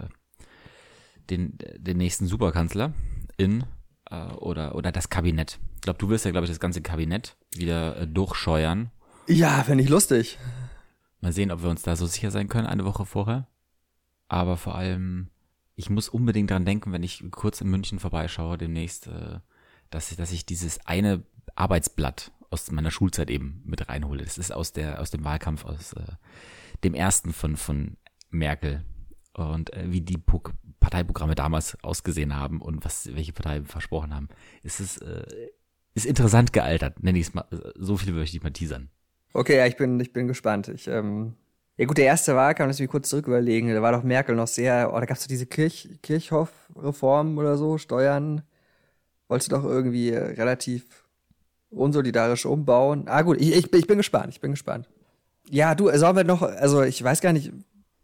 [1.30, 2.94] den den nächsten Superkanzler
[3.38, 3.66] in
[4.10, 5.60] äh, oder oder das Kabinett.
[5.76, 8.92] Ich glaube, du wirst ja glaube ich das ganze Kabinett wieder äh, durchscheuern.
[9.28, 10.38] Ja, finde ich lustig.
[11.22, 13.48] Mal sehen, ob wir uns da so sicher sein können eine Woche vorher
[14.34, 15.30] aber vor allem,
[15.76, 19.40] ich muss unbedingt dran denken, wenn ich kurz in München vorbeischaue demnächst, äh,
[19.92, 24.24] dass ich, dass ich dieses eine Arbeitsblatt aus meiner Schulzeit eben mit reinhole.
[24.24, 26.14] Das ist aus der aus dem Wahlkampf aus äh,
[26.84, 27.98] dem ersten von von
[28.32, 28.84] Merkel
[29.34, 30.18] und äh, wie die
[30.80, 34.30] Parteiprogramme damals ausgesehen haben und was welche Parteien versprochen haben.
[34.64, 35.26] Ist es äh,
[35.94, 37.46] ist interessant gealtert, nenne ich es mal.
[37.76, 38.90] So viel möchte ich mal teasern.
[39.34, 40.70] Okay, ja, ich bin, ich bin gespannt.
[40.70, 41.36] Ich, ähm,
[41.78, 44.48] ja gut, der erste Wahlkampf, lass mich kurz zurück überlegen, da war doch Merkel noch
[44.48, 48.44] sehr, oh, da gab's doch diese Kirch, Kirchhoff-Reform oder so, Steuern,
[49.28, 50.86] wolltest du doch irgendwie relativ
[51.72, 53.06] unsolidarisch umbauen.
[53.08, 54.88] Ah gut, ich, ich, ich bin gespannt, ich bin gespannt.
[55.50, 57.52] Ja, du, sollen wir noch, also ich weiß gar nicht,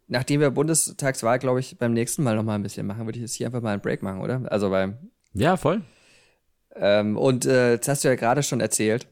[0.08, 3.22] nachdem wir Bundestagswahl, glaube ich, beim nächsten Mal noch mal ein bisschen machen, würde ich
[3.22, 4.42] jetzt hier einfach mal einen Break machen, oder?
[4.50, 4.98] Also beim.
[5.32, 5.82] Ja, voll.
[6.74, 9.06] Ähm, und äh, das hast du ja gerade schon erzählt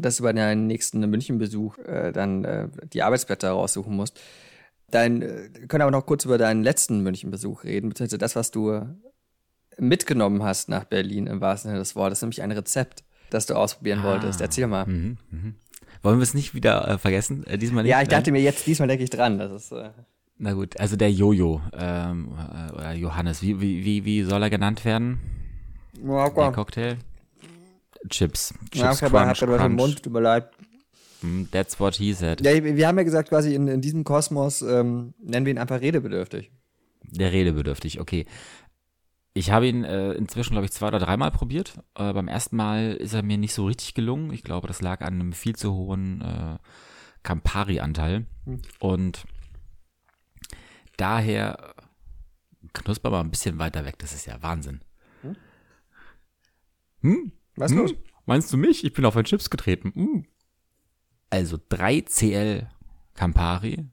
[0.00, 4.20] dass du bei deinem nächsten Münchenbesuch äh, dann äh, die Arbeitsblätter raussuchen musst.
[4.90, 8.82] Dein, äh, können aber noch kurz über deinen letzten Münchenbesuch reden, beziehungsweise das, was du
[9.78, 14.00] mitgenommen hast nach Berlin im wahrsten Sinne des Wortes, nämlich ein Rezept, das du ausprobieren
[14.00, 14.40] ah, wolltest.
[14.40, 14.86] Erzähl mal.
[14.86, 15.52] Mh, mh.
[16.02, 17.46] Wollen wir es nicht wieder äh, vergessen?
[17.46, 17.90] Äh, diesmal nicht?
[17.90, 19.38] Ja, ich dachte mir jetzt, diesmal denke ich dran.
[19.38, 19.90] Das ist, äh
[20.38, 22.36] Na gut, also der Jojo, ähm,
[22.78, 25.20] äh, Johannes, wie, wie, wie, wie soll er genannt werden?
[26.02, 26.96] Ja, der Cocktail?
[28.08, 28.54] Chips.
[28.70, 30.50] Chips ja, ich habe hab was im Mund, tut mir leid.
[31.22, 32.44] Mm, that's what he said.
[32.44, 35.80] Ja, wir haben ja gesagt, quasi in, in diesem Kosmos ähm, nennen wir ihn einfach
[35.80, 36.50] redebedürftig.
[37.02, 38.26] Der redebedürftig, okay.
[39.32, 41.74] Ich habe ihn äh, inzwischen, glaube ich, zwei oder dreimal probiert.
[41.94, 44.32] Äh, beim ersten Mal ist er mir nicht so richtig gelungen.
[44.32, 46.58] Ich glaube, das lag an einem viel zu hohen äh,
[47.22, 48.26] Campari-Anteil.
[48.44, 48.62] Hm.
[48.80, 49.24] Und
[50.96, 51.74] daher
[52.72, 53.98] knusper mal ein bisschen weiter weg.
[53.98, 54.80] Das ist ja Wahnsinn.
[55.22, 55.36] Hm?
[57.02, 57.32] Hm?
[57.60, 57.78] Was hm?
[57.78, 57.94] los?
[58.26, 58.84] Meinst du mich?
[58.84, 59.92] Ich bin auf ein Chips getreten.
[59.94, 60.26] Hm.
[61.30, 62.68] Also 3 CL
[63.14, 63.86] Campari,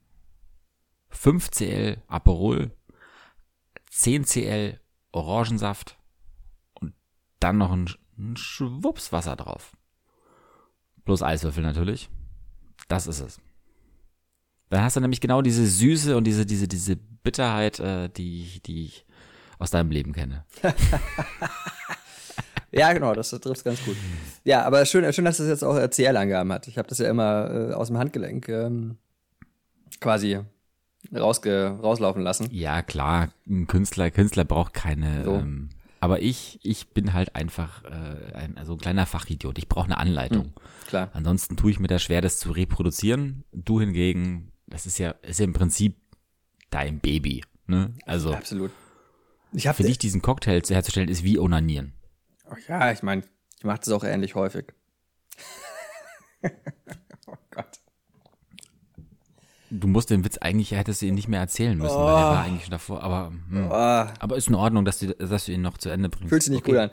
[1.10, 2.72] 5 CL Aperol,
[3.90, 4.80] 10 CL
[5.12, 5.98] Orangensaft
[6.74, 6.94] und
[7.40, 9.76] dann noch ein, ein Schwupps Wasser drauf.
[11.04, 12.10] Plus Eiswürfel natürlich.
[12.88, 13.40] Das ist es.
[14.70, 18.84] Dann hast du nämlich genau diese Süße und diese, diese, diese Bitterheit, äh, die, die
[18.84, 19.06] ich
[19.58, 20.44] aus deinem Leben kenne.
[22.70, 23.96] Ja, genau, das trifft ganz gut.
[24.44, 26.68] Ja, aber schön, schön, dass das jetzt auch CL-Angaben hat.
[26.68, 28.98] Ich habe das ja immer äh, aus dem Handgelenk ähm,
[30.00, 30.40] quasi
[31.14, 32.48] rausge rauslaufen lassen.
[32.50, 35.24] Ja, klar, ein Künstler, Künstler braucht keine.
[35.24, 35.34] So.
[35.34, 39.58] Ähm, aber ich, ich bin halt einfach äh, ein, also ein kleiner Fachidiot.
[39.58, 40.44] Ich brauche eine Anleitung.
[40.44, 40.52] Hm,
[40.86, 41.10] klar.
[41.12, 43.44] Ansonsten tue ich mir da schwer, das zu reproduzieren.
[43.52, 45.96] Du hingegen, das ist ja, ist ja im Prinzip
[46.70, 47.42] dein Baby.
[47.66, 47.94] Ne?
[48.06, 48.70] Also absolut.
[49.52, 51.94] Ich hab für dich diesen Cocktail herzustellen ist wie onanieren.
[52.68, 53.22] Ja, ich meine,
[53.58, 54.66] ich mache das auch ähnlich häufig.
[57.26, 57.80] oh Gott.
[59.70, 61.98] Du musst den Witz eigentlich, hättest du ihn nicht mehr erzählen müssen, oh.
[61.98, 63.66] weil der war eigentlich schon davor, aber, hm.
[63.66, 63.72] oh.
[63.72, 66.28] aber ist in Ordnung, dass du, dass du ihn noch zu Ende bringst.
[66.30, 66.72] Fühlt sich nicht okay.
[66.72, 66.90] gut an.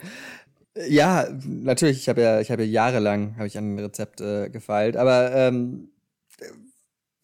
[0.89, 4.49] Ja, natürlich, ich habe ja, ich habe ja jahrelang, habe ich an ein Rezept äh,
[4.49, 5.89] gefeilt, aber ähm,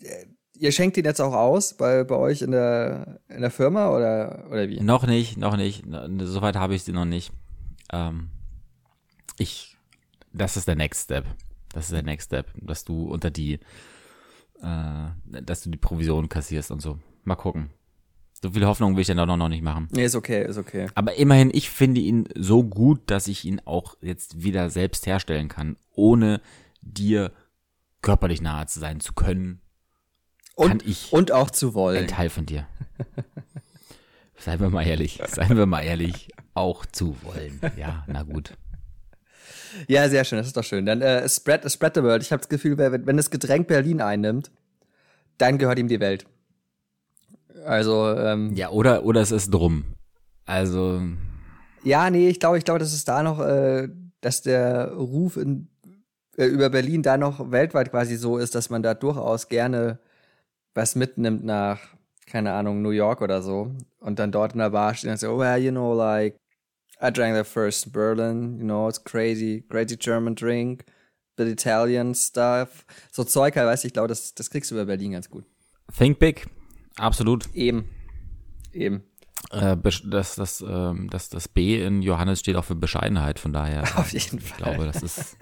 [0.02, 0.26] äh,
[0.58, 4.46] ihr schenkt ihn jetzt auch aus bei, bei euch in der, in der Firma oder,
[4.50, 4.80] oder wie?
[4.80, 5.84] Noch nicht, noch nicht.
[6.22, 7.34] Soweit habe ich sie noch nicht.
[7.92, 8.30] Ähm,
[9.38, 9.78] ich,
[10.34, 11.26] das ist der Next Step.
[11.74, 13.54] Das ist der Next Step, dass du unter die,
[14.62, 17.00] äh, dass du die Provision kassierst und so.
[17.24, 17.70] Mal gucken.
[18.42, 19.88] So viel Hoffnung will ich dann auch noch nicht machen.
[19.92, 20.88] Nee, ist okay, ist okay.
[20.96, 25.48] Aber immerhin, ich finde ihn so gut, dass ich ihn auch jetzt wieder selbst herstellen
[25.48, 26.42] kann, ohne
[26.82, 27.32] dir
[28.02, 29.62] körperlich nahe zu sein zu können.
[30.56, 32.04] Und, kann ich und auch zu wollen.
[32.04, 32.68] Ein Teil von dir.
[34.38, 37.60] Seien wir mal ehrlich, seien wir mal ehrlich auch zu wollen.
[37.78, 38.58] Ja, na gut.
[39.88, 40.86] Ja, sehr schön, das ist doch schön.
[40.86, 42.22] Dann äh, spread, spread the world.
[42.24, 44.52] Ich habe das Gefühl, wenn, wenn das Getränk Berlin einnimmt,
[45.38, 46.26] dann gehört ihm die Welt.
[47.66, 49.86] Also, ähm, Ja, oder, oder es ist drum.
[50.46, 51.02] Also.
[51.84, 53.90] Ja, nee, ich glaube, ich glaube, dass es da noch, äh,
[54.22, 55.70] dass der Ruf in,
[56.38, 60.00] äh, über Berlin da noch weltweit quasi so ist, dass man da durchaus gerne
[60.74, 61.80] was mitnimmt nach,
[62.28, 63.72] keine Ahnung, New York oder so.
[64.00, 66.36] Und dann dort in der Bar stehen und so, well, you know, like,
[67.02, 70.86] I drank the first Berlin, you know, it's crazy, crazy German drink,
[71.36, 72.86] bit Italian stuff.
[73.12, 75.46] So Zeug, halt, weißt du, ich glaube, das, das kriegst du über Berlin ganz gut.
[75.98, 76.48] Think big,
[76.98, 77.50] absolut.
[77.56, 77.90] Eben,
[78.72, 79.04] eben.
[79.50, 83.82] Äh, das, das, ähm, das, das B in Johannes steht auch für Bescheidenheit, von daher.
[83.98, 84.58] Auf jeden Fall.
[84.60, 85.38] Ich glaube, das ist,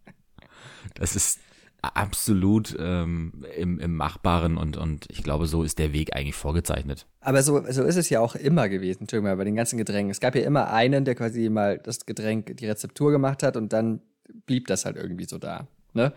[0.94, 1.40] das ist
[1.82, 7.06] absolut ähm, im, im Machbaren und, und ich glaube, so ist der Weg eigentlich vorgezeichnet.
[7.20, 10.10] Aber so, so ist es ja auch immer gewesen, Entschuldigung, bei den ganzen Getränken.
[10.10, 13.72] Es gab ja immer einen, der quasi mal das Getränk, die Rezeptur gemacht hat und
[13.72, 14.00] dann
[14.46, 15.68] blieb das halt irgendwie so da.
[15.94, 16.12] Ne?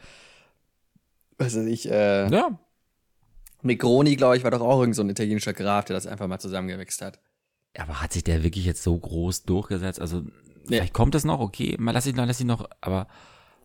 [1.37, 2.59] Also ich, äh, ja.
[3.61, 6.39] Negroni, glaube ich, war doch auch irgend so ein italienischer Graf, der das einfach mal
[6.39, 7.19] zusammengemixt hat.
[7.77, 9.99] Aber hat sich der wirklich jetzt so groß durchgesetzt?
[9.99, 10.31] Also, nee.
[10.67, 13.07] vielleicht kommt das noch, okay, mal lass ich noch, lass ich noch, aber,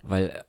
[0.03, 0.45] weil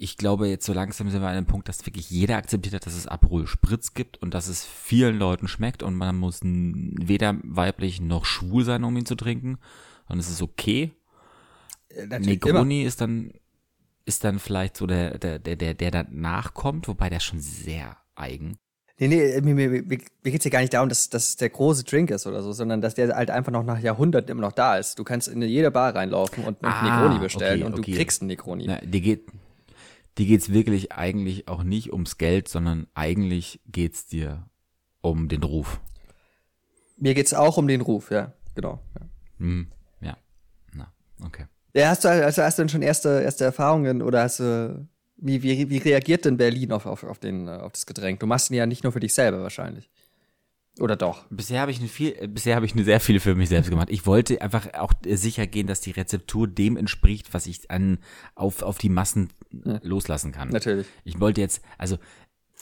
[0.00, 2.86] ich glaube, jetzt so langsam sind wir an einem Punkt, dass wirklich jeder akzeptiert hat,
[2.86, 7.36] dass es Aperol Spritz gibt und dass es vielen Leuten schmeckt und man muss weder
[7.42, 9.58] weiblich noch schwul sein, um ihn zu trinken.
[10.08, 10.92] Und es ist okay.
[11.88, 12.88] Äh, natürlich Negroni immer.
[12.88, 13.32] ist dann,
[14.04, 17.96] ist dann vielleicht so der, der, der, der, der danach kommt, wobei der schon sehr
[18.14, 18.58] eigen.
[19.00, 21.84] Nee, nee, mir, mir, mir mir geht's hier gar nicht darum, dass das der große
[21.84, 24.76] Drink ist oder so, sondern dass der halt einfach noch nach Jahrhunderten immer noch da
[24.76, 24.98] ist.
[24.98, 27.90] Du kannst in jede Bar reinlaufen und einen Ah, Negroni bestellen okay, und okay.
[27.92, 28.64] du kriegst einen Negroni.
[28.66, 29.28] Na, die geht,
[30.18, 34.48] die geht's wirklich eigentlich auch nicht ums Geld, sondern eigentlich geht's dir
[35.00, 35.80] um den Ruf.
[36.96, 38.80] Mir geht's auch um den Ruf, ja, genau.
[38.98, 39.06] Ja.
[39.38, 39.68] Hm,
[40.00, 40.16] ja.
[40.74, 40.92] Na,
[41.24, 41.46] okay.
[41.72, 45.42] Ja, hast du, also hast du denn schon erste, erste Erfahrungen oder hast du, wie,
[45.42, 48.18] wie, wie reagiert denn Berlin auf, auf, auf, den, auf das Getränk?
[48.18, 49.88] Du machst ihn ja nicht nur für dich selber wahrscheinlich.
[50.80, 51.24] Oder doch?
[51.30, 53.70] Bisher habe ich eine viel, äh, bisher habe ich eine sehr viele für mich selbst
[53.70, 53.88] gemacht.
[53.90, 57.98] Ich wollte einfach auch äh, sicher gehen, dass die Rezeptur dem entspricht, was ich an
[58.34, 59.30] auf auf die Massen
[59.64, 60.50] äh, loslassen kann.
[60.50, 60.86] Natürlich.
[61.04, 61.98] Ich wollte jetzt, also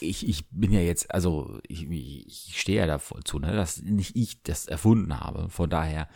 [0.01, 3.83] ich, ich bin ja jetzt, also ich, ich stehe ja da voll zu, ne, dass
[3.83, 5.49] nicht ich das erfunden habe.
[5.49, 6.09] Von daher,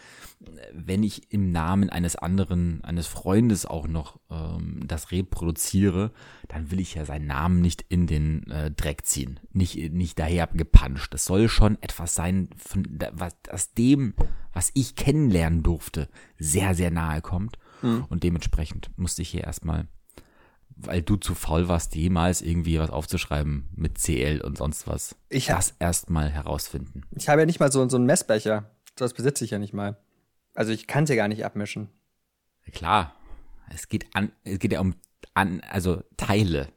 [0.73, 6.13] wenn ich im Namen eines anderen, eines Freundes auch noch ähm, das reproduziere,
[6.49, 10.47] dann will ich ja seinen Namen nicht in den äh, Dreck ziehen, nicht nicht daher
[10.49, 11.15] gepanscht.
[11.15, 14.15] Das soll schon etwas sein, von was aus dem,
[14.53, 17.59] was ich kennenlernen durfte, sehr sehr nahe kommt.
[18.11, 19.89] Und dementsprechend musste ich hier erstmal
[20.83, 25.17] weil du zu faul warst, jemals irgendwie was aufzuschreiben mit CL und sonst was.
[25.29, 27.03] Ich das erstmal herausfinden.
[27.17, 28.71] Ich habe ja nicht mal so, so einen Messbecher.
[28.97, 29.97] Das besitze ich ja nicht mal.
[30.55, 31.89] Also ich kann es ja gar nicht abmischen.
[32.73, 33.15] Klar,
[33.73, 34.95] es geht an, es geht ja um
[35.35, 36.69] an, also Teile.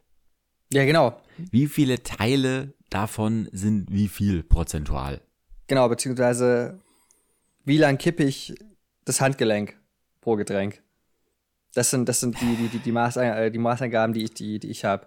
[0.72, 1.20] Ja, genau.
[1.36, 5.20] Wie viele Teile davon sind wie viel prozentual?
[5.66, 6.78] Genau, beziehungsweise
[7.64, 8.54] wie lang kippe ich
[9.04, 9.76] das Handgelenk
[10.20, 10.82] pro Getränk?
[11.74, 14.58] Das sind, das sind die, die, die, die, Maße, äh, die Maßangaben, die ich, die,
[14.60, 15.06] die ich habe.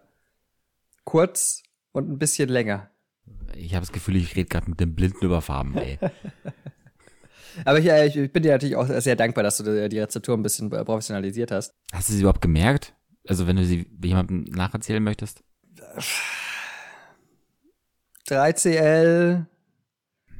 [1.05, 2.89] Kurz und ein bisschen länger.
[3.55, 5.97] Ich habe das Gefühl, ich rede gerade mit dem Blinden über Farben, ey.
[7.65, 10.43] Aber ich, äh, ich bin dir natürlich auch sehr dankbar, dass du die Rezeptur ein
[10.43, 11.73] bisschen äh, professionalisiert hast.
[11.93, 12.93] Hast du sie überhaupt gemerkt?
[13.27, 15.43] Also wenn du sie jemandem nacherzählen möchtest?
[18.27, 19.45] 3CL,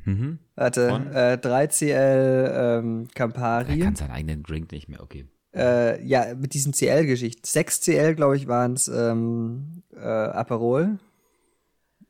[0.06, 0.40] Mhm.
[0.56, 3.80] warte, äh, 3CL ähm, Er Campari.
[3.80, 5.26] kann seinen eigenen Drink nicht mehr, okay.
[5.58, 7.42] Äh, ja, mit diesen CL-Geschichten.
[7.44, 11.00] 6CL, glaube ich, waren es ähm, äh, Aperol.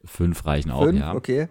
[0.04, 1.14] Fünf reichen auch, Fünf, ja.
[1.14, 1.48] okay.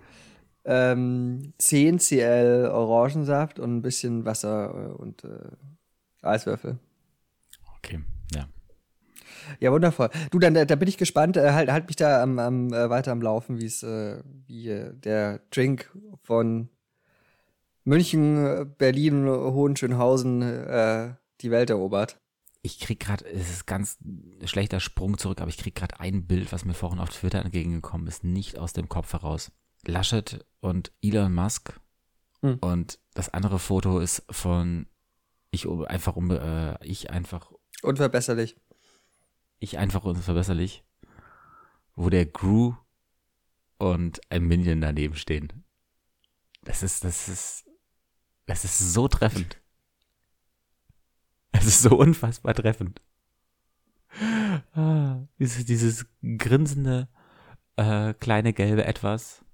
[0.65, 5.29] Ähm, 10 CL Orangensaft und ein bisschen Wasser äh, und äh,
[6.23, 6.79] Eiswürfel.
[7.79, 8.01] Okay,
[8.35, 8.47] ja.
[9.61, 10.11] Ja, wundervoll.
[10.31, 11.37] Du, dann da, da bin ich gespannt.
[11.37, 14.69] Äh, halt, halt mich da am, am, äh, weiter am Laufen, wie es äh, wie
[14.69, 15.91] äh, der Drink
[16.23, 16.69] von
[17.85, 22.21] München, äh, Berlin, Hohenschönhausen äh, die Welt erobert.
[22.63, 23.99] Ich krieg gerade, es ist ganz
[24.45, 28.07] schlechter Sprung zurück, aber ich krieg gerade ein Bild, was mir vorhin auf Twitter entgegengekommen
[28.09, 29.53] ist, nicht aus dem Kopf heraus.
[29.87, 31.81] Laschet und Elon Musk
[32.43, 32.59] Hm.
[32.61, 34.87] und das andere Foto ist von
[35.51, 37.51] ich einfach um äh, ich einfach
[37.83, 38.57] Unverbesserlich.
[39.59, 40.85] ich einfach unverbesserlich,
[41.95, 42.75] wo der Gru
[43.79, 45.65] und ein Minion daneben stehen.
[46.63, 47.65] Das ist das ist
[48.45, 49.59] das ist so treffend.
[51.59, 53.01] Es ist so unfassbar treffend.
[54.75, 56.07] Ah, dieses, dieses
[56.39, 57.09] grinsende
[57.77, 59.45] äh, kleine gelbe Etwas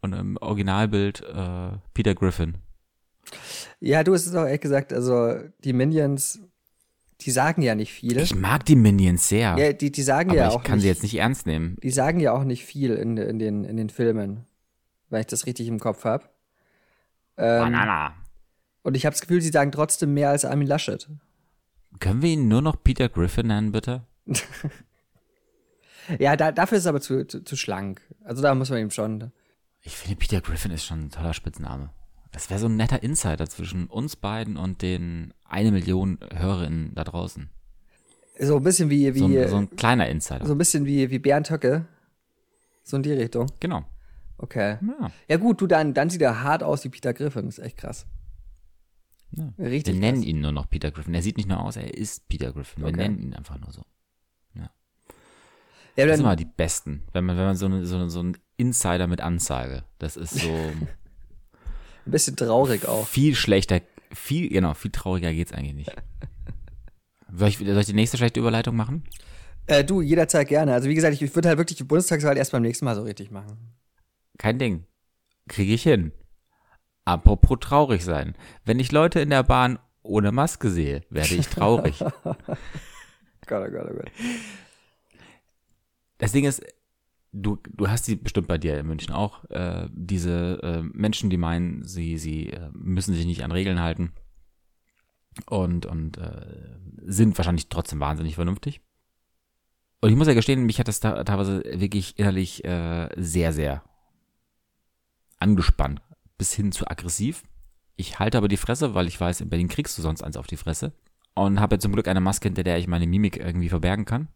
[0.00, 2.58] und im Originalbild äh, Peter Griffin.
[3.80, 6.40] Ja, du hast es auch ehrlich gesagt, also die Minions,
[7.20, 8.16] die sagen ja nicht viel.
[8.18, 10.82] Ich mag die Minions sehr, ja, die, die sagen aber ja ich auch kann nicht,
[10.82, 11.76] sie jetzt nicht ernst nehmen.
[11.82, 14.46] die sagen ja auch nicht viel in, in, den, in den Filmen,
[15.10, 16.24] wenn ich das richtig im Kopf habe.
[17.36, 18.14] Ähm, Banana.
[18.82, 21.08] Und ich habe das Gefühl, sie sagen trotzdem mehr als Armin Laschet.
[22.00, 24.02] Können wir ihn nur noch Peter Griffin nennen, bitte?
[26.18, 28.00] Ja, da, dafür ist es aber zu, zu, zu schlank.
[28.24, 29.30] Also da muss man ihm schon.
[29.82, 31.90] Ich finde, Peter Griffin ist schon ein toller Spitzname.
[32.32, 37.04] Das wäre so ein netter Insider zwischen uns beiden und den eine Million HörerInnen da
[37.04, 37.50] draußen.
[38.40, 40.48] So ein bisschen wie, wie So so, ein, so ein kleiner Insider.
[40.48, 41.86] ein bisschen wie, wie Bernd Höcke.
[42.84, 43.50] So in die Richtung.
[43.60, 43.84] genau.
[44.38, 44.78] Okay.
[44.80, 45.10] Ja.
[45.28, 47.46] Ja gut, du, dann, dann sieht er hart aus wie Peter Griffin.
[47.46, 48.06] Das ist echt krass.
[49.32, 49.52] Ja.
[49.58, 50.26] Richtig Wir nennen krass.
[50.28, 51.14] ihn nur noch Peter Griffin.
[51.14, 52.82] Er sieht nicht nur aus, er ist Peter Griffin.
[52.82, 52.96] Wir Okay.
[52.96, 53.84] nennen ihn einfach nur so.
[54.54, 54.70] Ja,
[55.96, 57.02] Das sind immer die Besten.
[57.12, 60.48] Wenn man, wenn man so, eine, so, so ein Insider mit Ansage, das ist so
[60.52, 60.88] ein
[62.06, 63.06] bisschen traurig auch.
[63.06, 63.80] viel schlechter,
[64.12, 65.92] viel, genau, viel trauriger geht's eigentlich nicht.
[67.32, 69.04] Soll ich, soll ich die nächste schlechte Überleitung machen?
[69.66, 70.72] Äh, du, jederzeit gerne.
[70.72, 73.02] Also wie gesagt, ich, ich würde halt wirklich die Bundestagswahl erst beim nächsten Mal so
[73.02, 73.74] richtig machen.
[74.38, 74.84] Kein Ding.
[75.48, 76.12] Kriege ich hin.
[77.08, 78.34] Apropos traurig sein.
[78.66, 82.00] Wenn ich Leute in der Bahn ohne Maske sehe, werde ich traurig.
[83.46, 84.10] Gott, oh Gott, oh Gott.
[86.18, 86.62] Das Ding ist,
[87.32, 91.38] du, du hast die bestimmt bei dir in München auch, äh, diese äh, Menschen, die
[91.38, 94.12] meinen, sie, sie äh, müssen sich nicht an Regeln halten
[95.46, 96.46] und, und äh,
[97.06, 98.82] sind wahrscheinlich trotzdem wahnsinnig vernünftig.
[100.02, 103.82] Und ich muss ja gestehen, mich hat das da teilweise wirklich innerlich äh, sehr, sehr
[105.38, 106.02] angespannt,
[106.38, 107.42] bis hin zu aggressiv.
[107.96, 110.46] Ich halte aber die Fresse, weil ich weiß, in Berlin kriegst du sonst eins auf
[110.46, 110.92] die Fresse.
[111.34, 114.28] Und habe zum Glück eine Maske, hinter der ich meine Mimik irgendwie verbergen kann.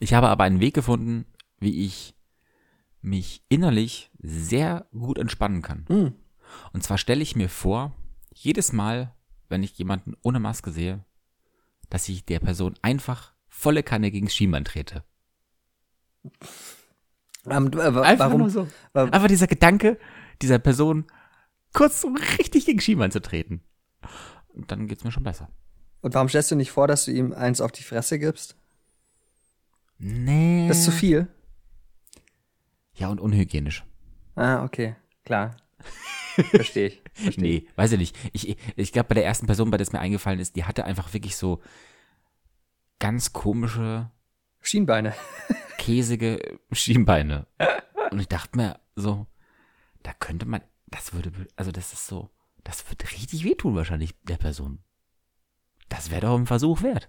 [0.00, 1.26] Ich habe aber einen Weg gefunden,
[1.60, 2.14] wie ich
[3.02, 5.84] mich innerlich sehr gut entspannen kann.
[5.88, 6.14] Hm.
[6.72, 7.92] Und zwar stelle ich mir vor,
[8.34, 9.14] jedes Mal,
[9.48, 11.04] wenn ich jemanden ohne Maske sehe,
[11.90, 15.04] dass ich der Person einfach volle Kanne gegen Schienbein trete.
[17.48, 18.40] Ähm, äh, warum?
[18.40, 18.68] nur so.
[18.92, 19.98] wa- Einfach dieser Gedanke,
[20.42, 21.06] dieser Person
[21.72, 23.62] kurz so richtig gegen Schienbein zu treten.
[24.48, 25.48] Und dann geht's mir schon besser.
[26.00, 28.56] Und warum stellst du nicht vor, dass du ihm eins auf die Fresse gibst?
[29.98, 30.68] Nee.
[30.68, 31.28] Das ist zu viel.
[32.94, 33.84] Ja, und unhygienisch.
[34.36, 34.96] Ah, okay.
[35.24, 35.56] Klar.
[36.50, 37.02] Verstehe ich.
[37.12, 37.40] Versteh.
[37.40, 38.16] Nee, weiß ich nicht.
[38.32, 40.84] Ich, ich, glaube, bei der ersten Person, bei der es mir eingefallen ist, die hatte
[40.84, 41.60] einfach wirklich so
[43.00, 44.10] ganz komische,
[44.60, 45.14] Schienbeine.
[45.78, 47.46] käsige Schienbeine.
[48.10, 49.26] Und ich dachte mir so,
[50.02, 52.30] da könnte man, das würde, also das ist so,
[52.64, 54.80] das wird richtig wehtun wahrscheinlich der Person.
[55.88, 57.08] Das wäre doch ein Versuch wert.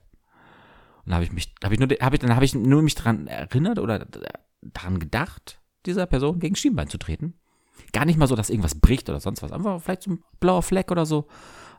[1.06, 3.28] Und habe ich mich, habe ich nur, habe ich, dann habe ich nur mich dran
[3.28, 4.08] erinnert oder
[4.62, 7.40] daran gedacht, dieser Person gegen Schienbein zu treten.
[7.94, 9.52] Gar nicht mal so, dass irgendwas bricht oder sonst was.
[9.52, 11.28] Einfach vielleicht so ein blauer Fleck oder so.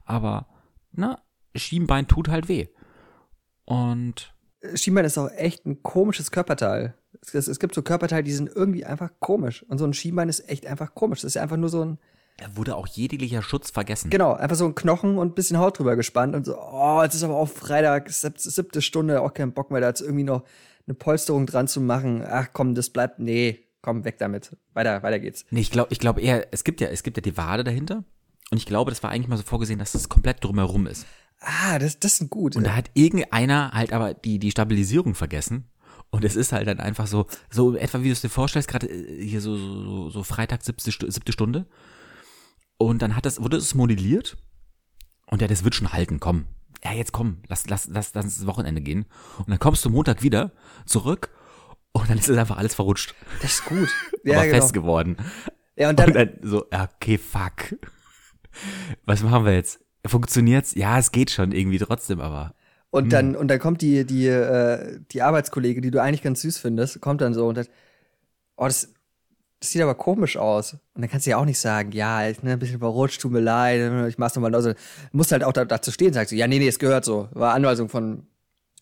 [0.04, 0.48] Aber,
[0.92, 1.22] na,
[1.54, 2.68] Schienbein tut halt weh.
[3.64, 4.34] Und
[4.74, 6.94] Schienbein ist auch echt ein komisches Körperteil.
[7.22, 9.62] Es, es, es gibt so Körperteile, die sind irgendwie einfach komisch.
[9.64, 11.20] Und so ein Schienbein ist echt einfach komisch.
[11.20, 11.98] Das ist ja einfach nur so ein,
[12.36, 14.08] da wurde auch jeglicher Schutz vergessen.
[14.10, 17.14] genau, einfach so ein Knochen und ein bisschen Haut drüber gespannt und so, oh, jetzt
[17.14, 20.44] ist aber auch Freitag, sieb- siebte Stunde, auch keinen Bock mehr, da jetzt irgendwie noch
[20.86, 22.24] eine Polsterung dran zu machen.
[22.26, 24.56] Ach komm, das bleibt, nee, komm, weg damit.
[24.72, 25.44] Weiter, weiter geht's.
[25.50, 28.04] Nee, ich glaube ich glaub eher, es gibt ja, es gibt ja die Wade dahinter.
[28.50, 31.06] Und ich glaube, das war eigentlich mal so vorgesehen, dass das komplett drumherum ist.
[31.40, 32.56] Ah, das, das sind gut.
[32.56, 35.66] Und da hat irgendeiner halt aber die, die Stabilisierung vergessen.
[36.10, 38.88] Und es ist halt dann einfach so, so etwa wie du es dir vorstellst, gerade
[38.88, 41.66] äh, hier so, so, so Freitag, siebte, siebte Stunde.
[42.78, 44.36] Und dann hat das, wurde es modelliert.
[45.26, 46.46] Und ja, das wird schon halten, komm.
[46.82, 49.06] Ja, jetzt komm, lass, lass, lass, lass ins Wochenende gehen.
[49.38, 50.52] Und dann kommst du Montag wieder
[50.86, 51.30] zurück
[51.92, 53.14] und dann ist es einfach alles verrutscht.
[53.42, 53.88] das ist gut.
[54.24, 54.54] aber Ja, genau.
[54.56, 55.16] fest geworden.
[55.76, 57.76] Ja, und dann, Und dann so, okay, fuck.
[59.04, 59.80] Was machen wir jetzt?
[60.06, 60.74] Funktioniert's?
[60.74, 62.54] Ja, es geht schon irgendwie trotzdem, aber.
[62.90, 66.58] Und dann, und dann kommt die, die, äh, die Arbeitskollegin, die du eigentlich ganz süß
[66.58, 67.70] findest, kommt dann so und sagt,
[68.56, 68.88] oh, das,
[69.60, 70.74] das sieht aber komisch aus.
[70.94, 73.30] Und dann kannst du ja auch nicht sagen, ja, ich bin ein bisschen verrutscht, tut
[73.30, 74.54] mir leid, ich mach's nochmal.
[74.54, 74.76] Also, du
[75.12, 77.28] musst halt auch da, dazu stehen, sagst du, ja, nee, nee, es gehört so.
[77.32, 78.26] War Anweisung von,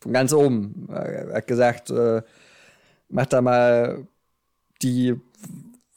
[0.00, 0.88] von ganz oben.
[0.90, 2.22] Er hat gesagt, äh,
[3.10, 4.06] mach da mal
[4.82, 5.16] die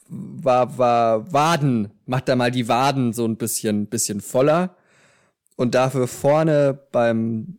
[0.08, 4.76] war, war Waden, mach da mal die Waden so ein bisschen, bisschen voller.
[5.56, 7.58] Und dafür vorne beim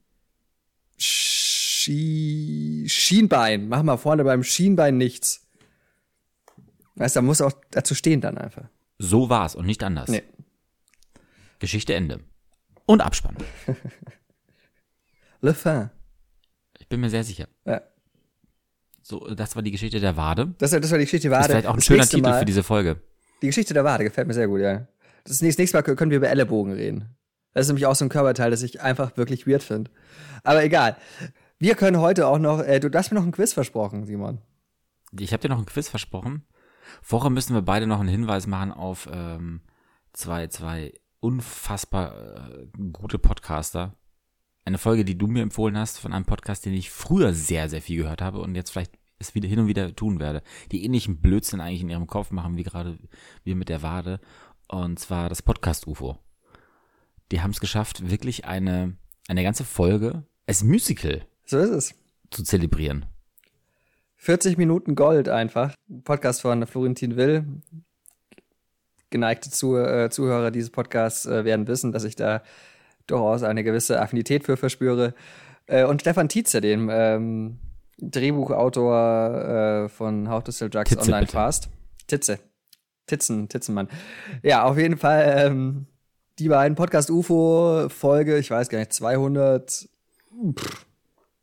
[1.03, 5.45] Schi Schienbein, mach mal vorne beim Schienbein nichts.
[6.95, 8.65] Weißt du, da muss auch dazu stehen dann einfach.
[8.99, 10.09] So war's und nicht anders.
[10.09, 10.23] Nee.
[11.59, 12.19] Geschichte Ende.
[12.85, 13.35] Und Abspann.
[15.41, 15.89] Le Fin.
[16.79, 17.47] Ich bin mir sehr sicher.
[17.65, 17.81] Ja.
[19.01, 20.53] So, das war die Geschichte der Wade.
[20.59, 21.53] Das, das war die Geschichte der Das ist Wade.
[21.53, 23.01] vielleicht auch ein Das schöner Titel Mal, für diese Folge.
[23.41, 24.87] Die Geschichte der Wade gefällt mir sehr gut, ja.
[25.25, 27.09] Das nächste, nächste Mal können wir über Ellenbogen reden.
[27.53, 29.91] Das ist nämlich auch so ein Körperteil, das ich einfach wirklich weird finde.
[30.43, 30.97] Aber egal.
[31.59, 34.39] Wir können heute auch noch, äh, du hast mir noch ein Quiz versprochen, Simon.
[35.17, 36.45] Ich habe dir noch ein Quiz versprochen.
[37.01, 39.61] Vorher müssen wir beide noch einen Hinweis machen auf ähm,
[40.11, 43.95] zwei, zwei unfassbar äh, gute Podcaster.
[44.65, 47.81] Eine Folge, die du mir empfohlen hast von einem Podcast, den ich früher sehr, sehr
[47.81, 50.41] viel gehört habe und jetzt vielleicht es wieder hin und wieder tun werde.
[50.71, 52.97] Die ähnlichen Blödsinn eigentlich in ihrem Kopf machen, wie gerade
[53.43, 54.19] wir mit der Wade.
[54.67, 56.17] Und zwar das Podcast UFO.
[57.31, 58.95] Die haben es geschafft, wirklich eine,
[59.27, 61.95] eine ganze Folge als Musical So ist es.
[62.31, 63.05] zu zelebrieren.
[64.17, 65.73] 40 Minuten Gold einfach.
[66.03, 67.45] Podcast von Florentin Will.
[69.09, 72.41] Geneigte äh, Zuhörer dieses Podcasts äh, werden wissen, dass ich da
[73.05, 75.13] durchaus eine gewisse Affinität für verspüre.
[75.67, 77.59] Äh, und Stefan Tietze, dem ähm,
[77.99, 81.33] Drehbuchautor äh, von How to Sell Drugs Titze, Online bitte.
[81.33, 81.69] Fast.
[82.07, 82.39] Titze.
[83.05, 83.89] Titzen, Titzenmann.
[84.41, 85.87] Ja, auf jeden Fall ähm,
[86.39, 89.89] die beiden Podcast UFO Folge, ich weiß gar nicht, 200
[90.57, 90.85] pff,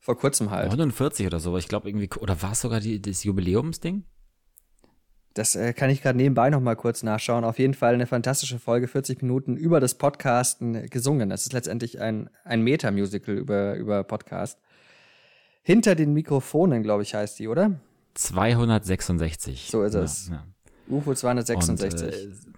[0.00, 0.68] vor kurzem halt.
[0.68, 4.04] 49 oder so, ich glaube irgendwie, oder war es sogar die, das Jubiläumsding?
[5.34, 7.44] Das äh, kann ich gerade nebenbei noch mal kurz nachschauen.
[7.44, 11.30] Auf jeden Fall eine fantastische Folge, 40 Minuten über das Podcasten gesungen.
[11.30, 14.58] Das ist letztendlich ein, ein Meta-Musical über, über Podcast.
[15.62, 17.78] Hinter den Mikrofonen, glaube ich, heißt die, oder?
[18.14, 19.68] 266.
[19.70, 20.28] So ist es.
[20.28, 20.96] Ja, ja.
[20.96, 22.02] UFO 266.
[22.02, 22.49] Und, äh,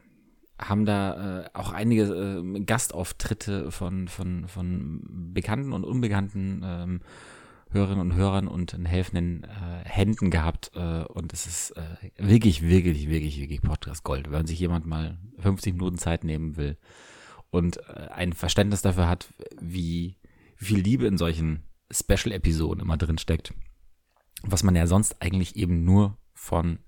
[0.68, 5.02] haben da äh, auch einige äh, Gastauftritte von, von, von
[5.32, 7.00] bekannten und unbekannten ähm,
[7.70, 10.72] Hörerinnen und Hörern und in helfenden äh, Händen gehabt.
[10.74, 14.30] Äh, und es ist äh, wirklich, wirklich, wirklich, wirklich Podcast Gold.
[14.30, 16.76] Wenn sich jemand mal 50 Minuten Zeit nehmen will
[17.50, 19.28] und äh, ein Verständnis dafür hat,
[19.60, 20.18] wie,
[20.58, 23.54] wie viel Liebe in solchen Special-Episoden immer drin steckt.
[24.42, 26.78] Was man ja sonst eigentlich eben nur von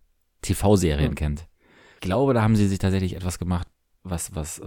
[0.42, 1.16] TV-Serien mhm.
[1.16, 1.48] kennt.
[1.94, 3.66] Ich glaube, da haben sie sich tatsächlich etwas gemacht,
[4.02, 4.64] was, was äh,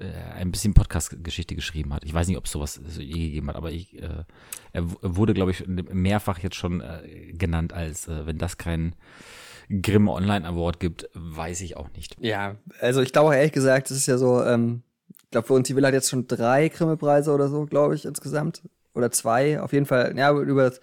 [0.00, 2.04] äh, ein bisschen Podcast-Geschichte geschrieben hat.
[2.04, 4.24] Ich weiß nicht, ob es sowas je gegeben hat, aber ich, äh,
[4.72, 8.96] er wurde, glaube ich, mehrfach jetzt schon äh, genannt als, äh, wenn das kein
[9.82, 12.16] Grimm Online Award gibt, weiß ich auch nicht.
[12.18, 15.68] Ja, also ich glaube ehrlich gesagt, es ist ja so, ähm, ich glaube, für uns
[15.68, 18.62] die Villa hat jetzt schon drei Grimme-Preise oder so, glaube ich, insgesamt.
[18.94, 20.16] Oder zwei, auf jeden Fall.
[20.16, 20.80] Ja, über das,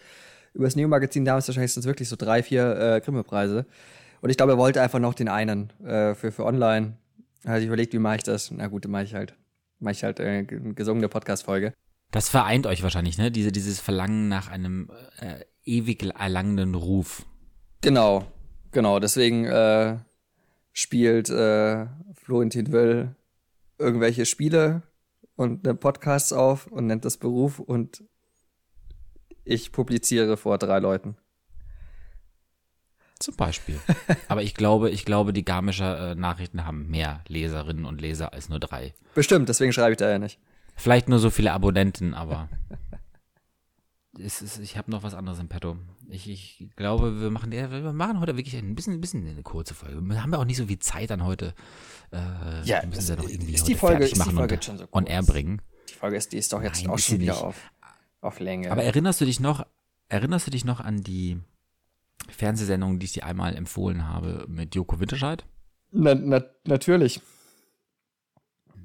[0.54, 3.66] über das Neo-Magazin damals wahrscheinlich sind es wirklich so drei, vier äh, Grimme-Preise.
[4.22, 6.98] Und ich glaube, er wollte einfach noch den einen äh, für, für online
[7.48, 8.52] also ich überlegt, wie mache ich das?
[8.52, 9.36] Na gut, dann mache ich halt,
[9.80, 11.74] mache ich halt äh, eine gesungene Podcast-Folge.
[12.12, 13.32] Das vereint euch wahrscheinlich, ne?
[13.32, 17.26] Diese, dieses Verlangen nach einem äh, ewig erlangenden Ruf.
[17.82, 18.26] Genau,
[18.72, 19.00] genau.
[19.00, 19.98] Deswegen äh,
[20.74, 23.16] spielt äh, Florentin Will
[23.78, 24.84] irgendwelche Spiele
[25.36, 28.04] und ne Podcasts auf und nennt das Beruf und
[29.44, 31.16] ich publiziere vor drei Leuten.
[33.28, 33.78] Zum Beispiel.
[34.30, 38.48] Aber ich glaube, ich glaube, die Garmischer äh, Nachrichten haben mehr Leserinnen und Leser als
[38.48, 38.94] nur drei.
[39.16, 40.40] Bestimmt, deswegen schreibe ich da ja nicht.
[40.78, 42.48] Vielleicht nur so viele Abonnenten, aber
[44.18, 45.76] es ist, ich habe noch was anderes im Petto.
[46.08, 49.74] Ich, ich glaube, wir machen, wir machen heute wirklich ein bisschen, ein bisschen eine kurze
[49.74, 50.00] Folge.
[50.00, 51.54] Wir haben ja auch nicht so viel Zeit an heute.
[52.14, 54.88] Äh, ja, wir müssen ja noch irgendwie ist die Folge, ist die Folge schon so
[54.88, 54.96] kurz.
[54.96, 55.62] on air bringen.
[55.90, 57.58] Die Folge ist, die ist doch jetzt Nein, auch schon wieder auf,
[58.22, 58.72] auf Länge.
[58.72, 59.66] Aber erinnerst du dich noch,
[60.08, 61.42] erinnerst du dich noch an die
[62.30, 65.46] Fernsehsendung, die ich dir einmal empfohlen habe mit Joko Winterscheid?
[65.92, 67.22] Na, na, natürlich.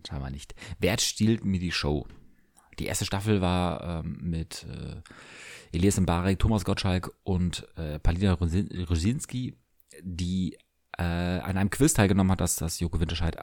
[0.06, 0.54] Scheinbar nicht.
[0.78, 2.06] Wer stiehlt mir die Show?
[2.78, 9.56] Die erste Staffel war ähm, mit äh, Elias Mbarek, Thomas Gottschalk und äh, Palina Rosinski,
[10.02, 10.56] die
[10.98, 13.36] äh, an einem Quiz teilgenommen hat, das das Joko Winterscheid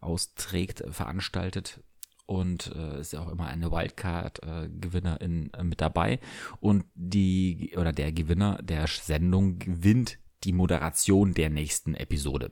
[0.00, 1.80] austrägt, veranstaltet
[2.26, 6.20] und äh, ist ja auch immer eine Wildcard-Gewinnerin äh, mit dabei.
[6.60, 12.50] Und die oder der Gewinner der Sendung gewinnt die Moderation der nächsten Episode.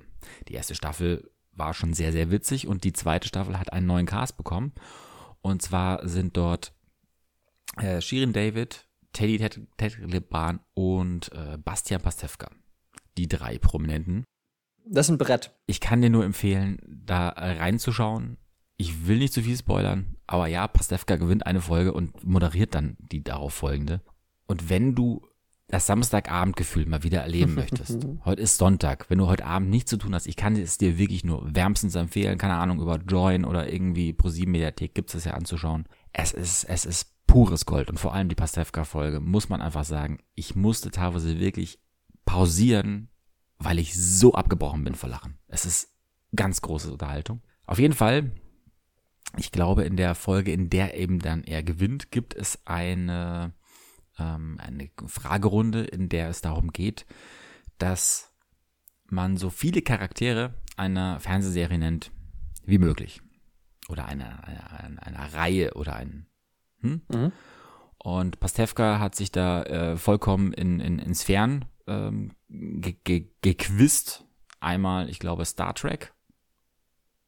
[0.49, 4.07] Die erste Staffel war schon sehr, sehr witzig und die zweite Staffel hat einen neuen
[4.07, 4.73] Cast bekommen.
[5.41, 6.73] Und zwar sind dort
[7.77, 9.39] äh, Shirin David, Teddy
[9.77, 12.51] Ted Leban und äh, Bastian Pastewka.
[13.19, 14.25] Die drei Prominenten.
[14.85, 15.55] Das ist ein Brett.
[15.67, 18.39] Ich kann dir nur empfehlen, da reinzuschauen
[18.77, 22.97] ich will nicht zu viel spoilern, aber ja, Pastewka gewinnt eine Folge und moderiert dann
[22.99, 24.01] die darauf folgende.
[24.47, 25.27] Und wenn du
[25.69, 29.97] das Samstagabendgefühl mal wieder erleben möchtest, heute ist Sonntag, wenn du heute Abend nichts zu
[29.97, 33.73] tun hast, ich kann es dir wirklich nur wärmstens empfehlen, keine Ahnung, über Join oder
[33.73, 35.87] irgendwie Pro7 Mediathek gibt es ja anzuschauen.
[36.13, 40.19] Es ist, es ist pures Gold und vor allem die Pastewka-Folge, muss man einfach sagen,
[40.35, 41.79] ich musste teilweise wirklich
[42.27, 43.09] pausieren,
[43.59, 45.39] weil ich so abgebrochen bin vor Lachen.
[45.49, 45.95] Es ist
[46.37, 47.41] ganz große Unterhaltung.
[47.65, 48.33] Auf jeden Fall
[49.37, 53.55] ich glaube, in der Folge, in der eben dann er gewinnt, gibt es eine,
[54.19, 57.07] ähm, eine Fragerunde, in der es darum geht,
[57.79, 58.33] dass
[59.07, 62.13] man so viele Charaktere einer Fernsehserie nennt
[62.65, 63.21] wie möglich.
[63.89, 66.27] Oder einer eine, eine Reihe oder ein.
[66.81, 67.03] Hm?
[67.09, 67.33] Mhm.
[67.99, 74.25] Und Pastewka hat sich da äh, vollkommen in, in, in Sphären ähm, ge, ge, gequizt.
[74.61, 76.13] Einmal, ich glaube, Star Trek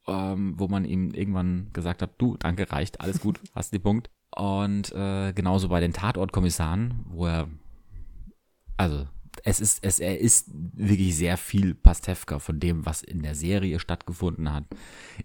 [0.06, 4.10] ähm, wo man ihm irgendwann gesagt hat, du, danke, reicht, alles gut, hast den Punkt.
[4.34, 7.48] Und äh, genauso bei den Tatortkommissaren, wo er,
[8.76, 9.06] also
[9.44, 13.80] es ist, es, er ist wirklich sehr viel Pastewka von dem, was in der Serie
[13.80, 14.64] stattgefunden hat,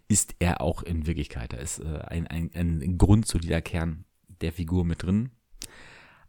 [0.08, 1.54] ist er auch in Wirklichkeit.
[1.54, 4.06] Da ist äh, ein, ein, ein grundsolider Kern
[4.42, 5.32] der Figur mit drin.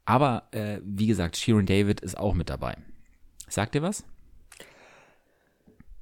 [0.05, 2.77] Aber äh, wie gesagt, Sharon David ist auch mit dabei.
[3.49, 4.05] Sagt ihr was?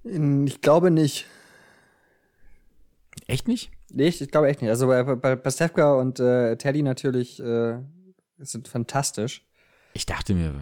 [0.04, 1.26] Ich glaube nicht.
[3.28, 3.70] Echt nicht?
[3.90, 4.70] Nee, ich, ich glaube echt nicht.
[4.70, 7.78] Also bei, bei Pastewka und äh, Teddy natürlich äh,
[8.38, 9.46] sind fantastisch.
[9.92, 10.54] Ich dachte mir,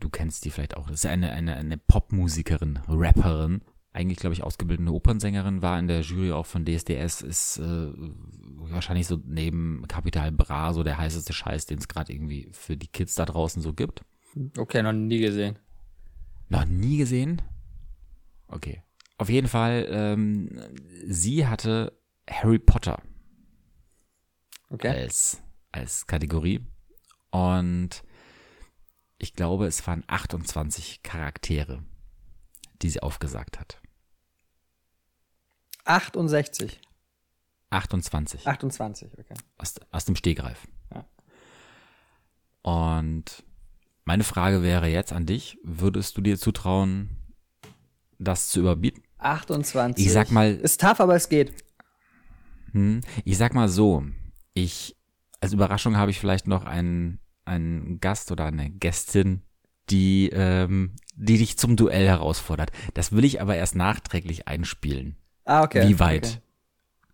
[0.00, 0.88] du kennst die vielleicht auch.
[0.88, 3.60] Das ist eine, eine, eine Popmusikerin, Rapperin.
[3.92, 7.88] Eigentlich, glaube ich, ausgebildete Opernsängerin, war in der Jury auch von DSDS, ist äh,
[8.70, 12.86] wahrscheinlich so neben Capital Bra so der heißeste Scheiß, den es gerade irgendwie für die
[12.86, 14.04] Kids da draußen so gibt.
[14.56, 15.58] Okay, noch nie gesehen.
[16.48, 17.42] Noch nie gesehen?
[18.48, 18.82] Okay.
[19.20, 20.48] Auf jeden Fall, ähm,
[21.04, 21.92] sie hatte
[22.26, 23.02] Harry Potter
[24.70, 24.88] okay.
[24.88, 25.42] als,
[25.72, 26.64] als Kategorie.
[27.30, 28.02] Und
[29.18, 31.84] ich glaube, es waren 28 Charaktere,
[32.80, 33.78] die sie aufgesagt hat.
[35.84, 36.80] 68.
[37.68, 38.46] 28.
[38.46, 39.34] 28, okay.
[39.58, 40.66] Aus, aus dem Stegreif.
[40.94, 41.04] Ja.
[42.62, 43.44] Und
[44.06, 47.18] meine Frage wäre jetzt an dich, würdest du dir zutrauen,
[48.18, 49.02] das zu überbieten?
[49.22, 50.04] 28.
[50.04, 51.52] Ich sag mal, Ist tough, aber es geht.
[52.72, 54.04] hm, ich sag mal so,
[54.54, 54.96] ich,
[55.40, 59.42] als Überraschung habe ich vielleicht noch einen, einen Gast oder eine Gästin,
[59.90, 62.70] die, ähm, die dich zum Duell herausfordert.
[62.94, 65.16] Das will ich aber erst nachträglich einspielen.
[65.44, 65.88] Ah, okay.
[65.88, 66.38] wie weit Okay.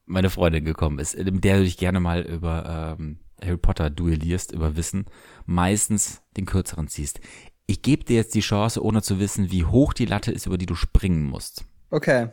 [0.05, 4.53] meine Freundin gekommen ist, mit der du dich gerne mal über ähm, Harry Potter duellierst,
[4.53, 5.07] über Wissen,
[5.47, 7.21] meistens den kürzeren ziehst.
[7.67, 10.59] Ich gebe dir jetzt die Chance, ohne zu wissen, wie hoch die Latte ist, über
[10.59, 11.65] die du springen musst.
[11.91, 12.29] Okay.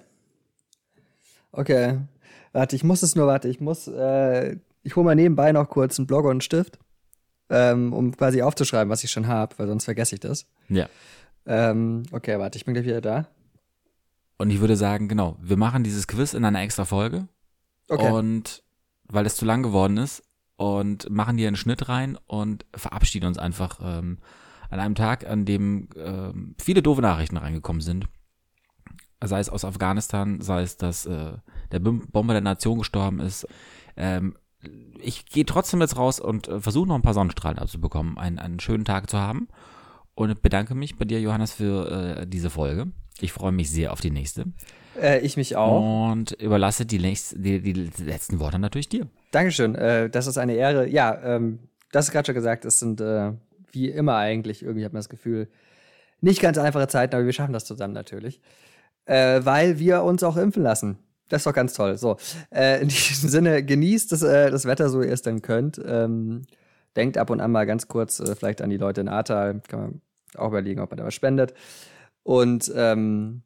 [1.51, 1.99] Okay.
[2.51, 5.97] Warte, ich muss es nur, warte, ich muss, äh, ich hole mal nebenbei noch kurz
[5.97, 6.79] einen Blog und einen Stift,
[7.49, 10.45] ähm, um quasi aufzuschreiben, was ich schon habe, weil sonst vergesse ich das.
[10.69, 10.87] Ja.
[11.45, 13.27] Ähm, okay, warte, ich bin gleich wieder da.
[14.37, 17.27] Und ich würde sagen, genau, wir machen dieses Quiz in einer extra Folge.
[17.89, 18.11] Okay.
[18.11, 18.63] Und
[19.07, 20.23] weil es zu lang geworden ist
[20.55, 24.19] und machen hier einen Schnitt rein und verabschieden uns einfach ähm,
[24.69, 28.07] an einem Tag, an dem ähm, viele doofe Nachrichten reingekommen sind.
[29.27, 31.33] Sei es aus Afghanistan, sei es, dass äh,
[31.71, 33.47] der Bom- Bomber der Nation gestorben ist.
[33.95, 34.35] Ähm,
[35.01, 38.59] ich gehe trotzdem jetzt raus und äh, versuche noch ein paar Sonnenstrahlen abzubekommen, einen, einen
[38.59, 39.47] schönen Tag zu haben.
[40.15, 42.87] Und bedanke mich bei dir, Johannes, für äh, diese Folge.
[43.19, 44.45] Ich freue mich sehr auf die nächste.
[44.99, 46.11] Äh, ich mich auch.
[46.11, 49.07] Und überlasse die, nächst, die, die letzten Worte natürlich dir.
[49.31, 50.87] Dankeschön, äh, das ist eine Ehre.
[50.87, 51.59] Ja, ähm,
[51.91, 53.33] das ist gerade schon gesagt, es sind äh,
[53.71, 55.47] wie immer eigentlich, irgendwie hat man das Gefühl,
[56.21, 58.39] nicht ganz einfache Zeiten, aber wir schaffen das zusammen natürlich.
[59.05, 60.97] Äh, weil wir uns auch impfen lassen.
[61.29, 61.97] Das ist doch ganz toll.
[61.97, 62.17] So,
[62.51, 65.81] äh, in diesem Sinne, genießt das, äh, das Wetter, so ihr es denn könnt.
[65.85, 66.43] Ähm,
[66.95, 69.61] denkt ab und an mal ganz kurz äh, vielleicht an die Leute in Ahrtal.
[69.67, 70.01] Kann man
[70.35, 71.53] auch überlegen, ob man da was spendet.
[72.23, 73.41] Und ähm,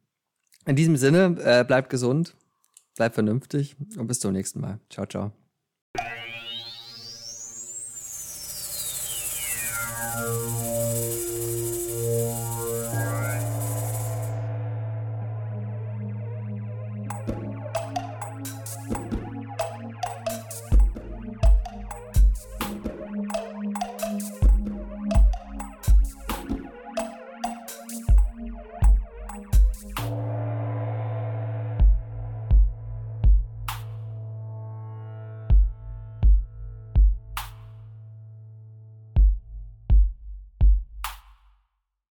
[0.66, 2.34] in diesem Sinne, äh, bleibt gesund,
[2.96, 4.78] bleibt vernünftig und bis zum nächsten Mal.
[4.90, 5.32] Ciao, ciao.